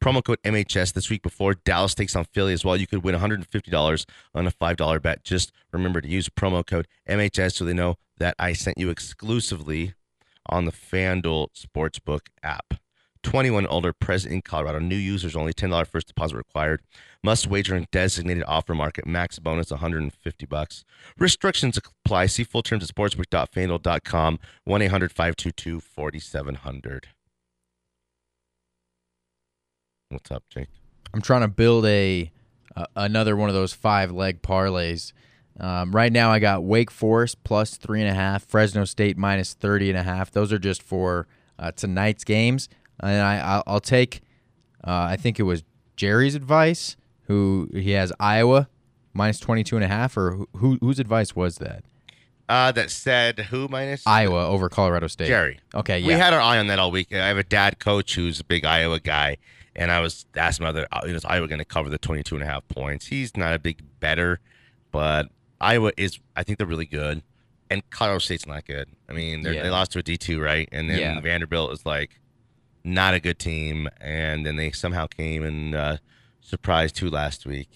[0.01, 2.77] promo code MHS this week before Dallas takes on Philly as well.
[2.77, 5.23] You could win $150 on a $5 bet.
[5.23, 9.93] Just remember to use promo code MHS so they know that I sent you exclusively
[10.45, 12.75] on the FanDuel Sportsbook app.
[13.23, 14.79] 21 and older, present in Colorado.
[14.79, 16.81] New users only $10 first deposit required.
[17.21, 19.05] Must wager in designated offer market.
[19.05, 20.85] Max bonus 150 bucks.
[21.17, 22.27] Restrictions apply.
[22.27, 24.39] See full terms at sportsbook.fanduel.com.
[24.63, 27.09] 1 800 522 4700.
[30.09, 30.69] What's up, Jake?
[31.13, 32.31] I'm trying to build a
[32.75, 35.13] uh, another one of those five leg parlays.
[35.59, 39.53] Um, right now, I got Wake Forest plus three and a half, Fresno State minus
[39.53, 40.31] thirty and a half.
[40.31, 41.27] Those are just for
[41.59, 44.21] uh, tonight's games, and I I'll, I'll take.
[44.83, 45.63] Uh, I think it was
[45.95, 46.97] Jerry's advice,
[47.27, 48.67] who he has Iowa
[49.13, 51.83] minus 22 and a half, or who, who whose advice was that?
[52.47, 55.27] Uh, that said, who minus Iowa over Colorado State.
[55.27, 55.59] Jerry.
[55.75, 56.07] Okay, yeah.
[56.07, 57.13] We had our eye on that all week.
[57.13, 59.37] I have a dad coach who's a big Iowa guy,
[59.79, 62.45] and I was asking whether uh, is Iowa going to cover the 22 and a
[62.47, 63.07] half points.
[63.07, 64.39] He's not a big better,
[64.91, 65.29] but
[65.61, 66.19] Iowa is.
[66.35, 67.23] I think they're really good,
[67.69, 68.89] and Colorado State's not good.
[69.09, 69.63] I mean, Yeah.
[69.63, 70.67] they lost to a D2, right?
[70.71, 71.19] And then Yeah.
[71.21, 72.19] Vanderbilt is like
[72.83, 75.97] not a good team, and then they somehow came and uh,
[76.41, 77.69] surprised two last week.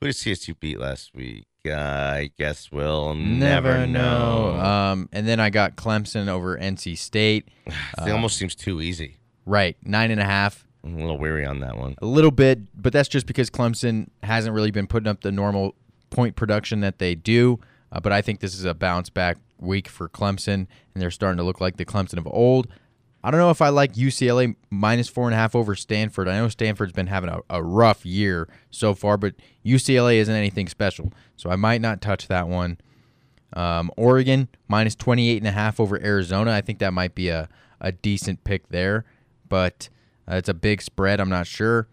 [0.00, 1.46] Who did CSU beat last week?
[1.66, 4.54] Uh, I guess we'll never, know.
[4.60, 7.48] Um, and then I got Clemson over NC State.
[7.66, 9.16] it Uh, almost seems too easy.
[9.46, 10.66] Right, nine and a half.
[10.84, 11.96] I'm a little weary on that one.
[12.02, 15.74] A little bit, but that's just because Clemson hasn't really been putting up the normal
[16.10, 17.58] point production that they do.
[17.90, 21.38] Uh, but I think this is a bounce back week for Clemson, and they're starting
[21.38, 22.68] to look like the Clemson of old.
[23.22, 26.28] I don't know if I like UCLA minus four and a half over Stanford.
[26.28, 30.68] I know Stanford's been having a, a rough year so far, but UCLA isn't anything
[30.68, 32.76] special, so I might not touch that one.
[33.54, 36.50] Um, Oregon minus 28 and a half over Arizona.
[36.50, 37.48] I think that might be a,
[37.80, 39.06] a decent pick there,
[39.48, 39.88] but
[40.30, 41.20] uh, it's a big spread.
[41.20, 41.88] I'm not sure.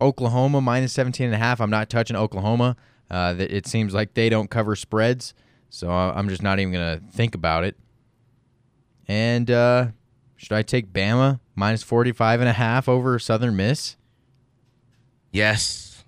[0.00, 1.60] Oklahoma minus 17 and a half.
[1.60, 2.76] I'm not touching Oklahoma.
[3.10, 5.34] Uh, it seems like they don't cover spreads,
[5.70, 7.76] so I'm just not even to think about it.
[9.06, 9.88] And uh,
[10.36, 13.96] should I take Bama minus 45 and a half over Southern Miss?
[15.32, 16.04] Yes,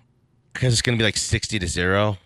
[0.53, 2.18] because it's to be like 60 to 0.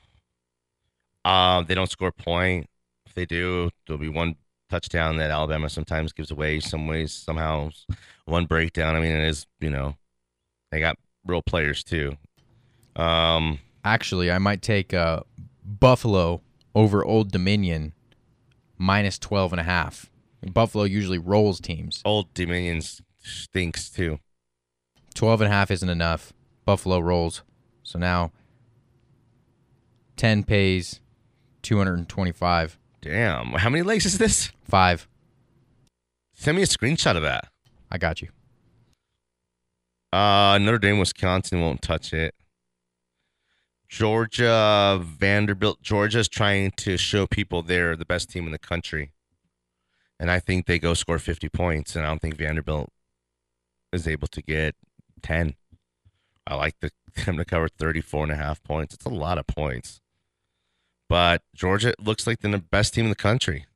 [1.25, 2.69] Um, they don't score a point.
[3.07, 4.37] If they do, there'll be one
[4.75, 7.71] touchdown that Alabama sometimes gives away, some ways, somehow,
[8.25, 8.97] one breakdown.
[8.97, 9.95] I mean, it is, you know,
[10.73, 12.17] they got real players too.
[12.97, 15.21] Um, Actually, I might take uh,
[15.65, 16.41] Buffalo
[16.75, 17.93] over Old Dominion
[18.77, 20.11] minus 12 and a half.
[20.53, 22.03] Buffalo usually rolls teams.
[22.05, 22.83] Old Dominion
[23.23, 24.19] stinks too.
[25.15, 26.33] 12 and a half isn't enough.
[26.65, 27.43] Buffalo rolls.
[27.85, 28.33] So now
[30.17, 31.01] 10 pays
[31.63, 32.79] 225.
[33.01, 33.53] Damn.
[33.53, 34.51] How many legs is this?
[34.65, 35.09] Five.
[36.33, 37.49] Send me a screenshot of that.
[37.91, 38.29] I got you.
[40.13, 42.35] Uh, Notre Dame, Wisconsin won't touch it.
[43.89, 45.83] Georgia, Vanderbilt.
[45.83, 49.13] Georgia's trying to show people they're the best team in the country.
[50.19, 52.91] And I think they go score 50 points, and I don't think Vanderbilt
[53.93, 54.75] is able to get
[55.23, 55.55] 10.
[56.47, 56.91] I like the,
[57.25, 58.95] them to cover 34 and a half points.
[58.95, 60.01] It's a lot of points.
[61.09, 63.67] But Georgia looks like they're the best team in the country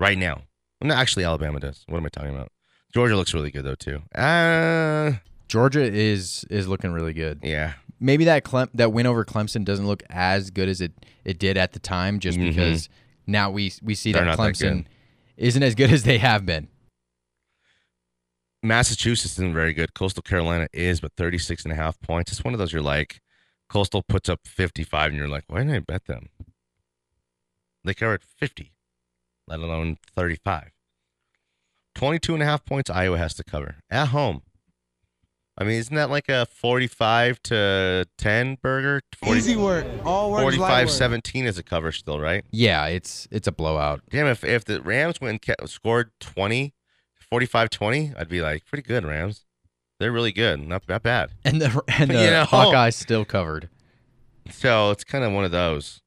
[0.00, 0.42] right now.
[0.82, 1.84] No, actually, Alabama does.
[1.88, 2.50] What am I talking about?
[2.92, 4.02] Georgia looks really good, though, too.
[4.14, 5.12] Uh,
[5.48, 7.40] Georgia is is looking really good.
[7.42, 7.74] yeah.
[8.00, 10.92] Maybe that Clem- that win over Clemson doesn't look as good as it,
[11.24, 12.48] it did at the time just Mhm.
[12.48, 12.88] because
[13.26, 14.88] now we we see They're that Clemson good.
[15.38, 16.68] isn't as good as they have been.
[18.62, 19.94] Massachusetts isn't very good.
[19.94, 22.32] Coastal Carolina is, but 36 and a half points.
[22.32, 23.20] It's one of those you're like,
[23.68, 26.28] Coastal puts up 55, and you're like, why didn't I bet them?
[27.84, 28.72] They covered 50,
[29.46, 30.70] let alone 35.
[31.94, 34.42] 22 and a half points Iowa has to cover at home.
[35.56, 39.02] I mean, isn't that like a 45 to 10 burger?
[39.22, 39.86] 40, Easy work.
[40.04, 42.44] All work is 45 17 is a cover still, right?
[42.50, 44.00] Yeah, it's it's a blowout.
[44.10, 46.74] Damn, if, if the Rams went and ca- scored 20,
[47.30, 49.44] 45 20, I'd be like, pretty good, Rams.
[50.00, 50.58] They're really good.
[50.66, 51.30] Not, not bad.
[51.44, 53.68] And the and the you know- Hawkeyes still covered.
[54.50, 56.02] So it's kind of one of those.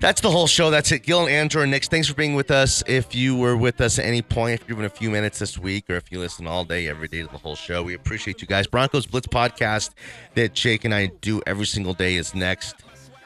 [0.00, 0.70] That's the whole show.
[0.70, 1.02] That's it.
[1.04, 2.82] Gil and Andrew and Nix, thanks for being with us.
[2.86, 5.58] If you were with us at any point, if you're even a few minutes this
[5.58, 8.42] week, or if you listen all day, every day to the whole show, we appreciate
[8.42, 8.66] you guys.
[8.66, 9.90] Broncos Blitz podcast
[10.34, 12.74] that Jake and I do every single day is next.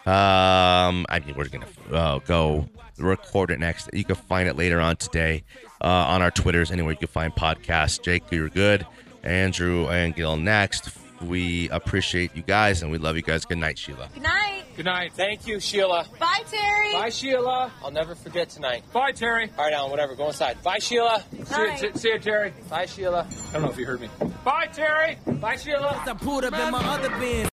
[0.06, 3.90] Um, I mean, we're gonna uh, go record it next.
[3.92, 5.44] You can find it later on today
[5.82, 8.00] uh, on our Twitters, anywhere you can find podcasts.
[8.00, 8.86] Jake, you're good.
[9.22, 10.90] Andrew and Gil next.
[11.22, 13.44] We appreciate you guys and we love you guys.
[13.44, 14.08] Good night, Sheila.
[14.14, 14.64] Good night.
[14.76, 15.12] Good night.
[15.14, 16.06] Thank you, Sheila.
[16.20, 16.92] Bye, Terry.
[16.92, 17.72] Bye, Sheila.
[17.82, 18.84] I'll never forget tonight.
[18.92, 19.50] Bye, Terry.
[19.58, 20.14] All right, Alan, whatever.
[20.14, 20.62] Go inside.
[20.62, 21.24] Bye, Sheila.
[21.44, 22.52] See you, see you, Terry.
[22.70, 23.26] Bye, Sheila.
[23.28, 24.08] I don't know if you heard me.
[24.44, 25.18] Bye, Terry.
[25.26, 26.00] Bye, Sheila.
[26.06, 27.46] I pulled up in my other bin.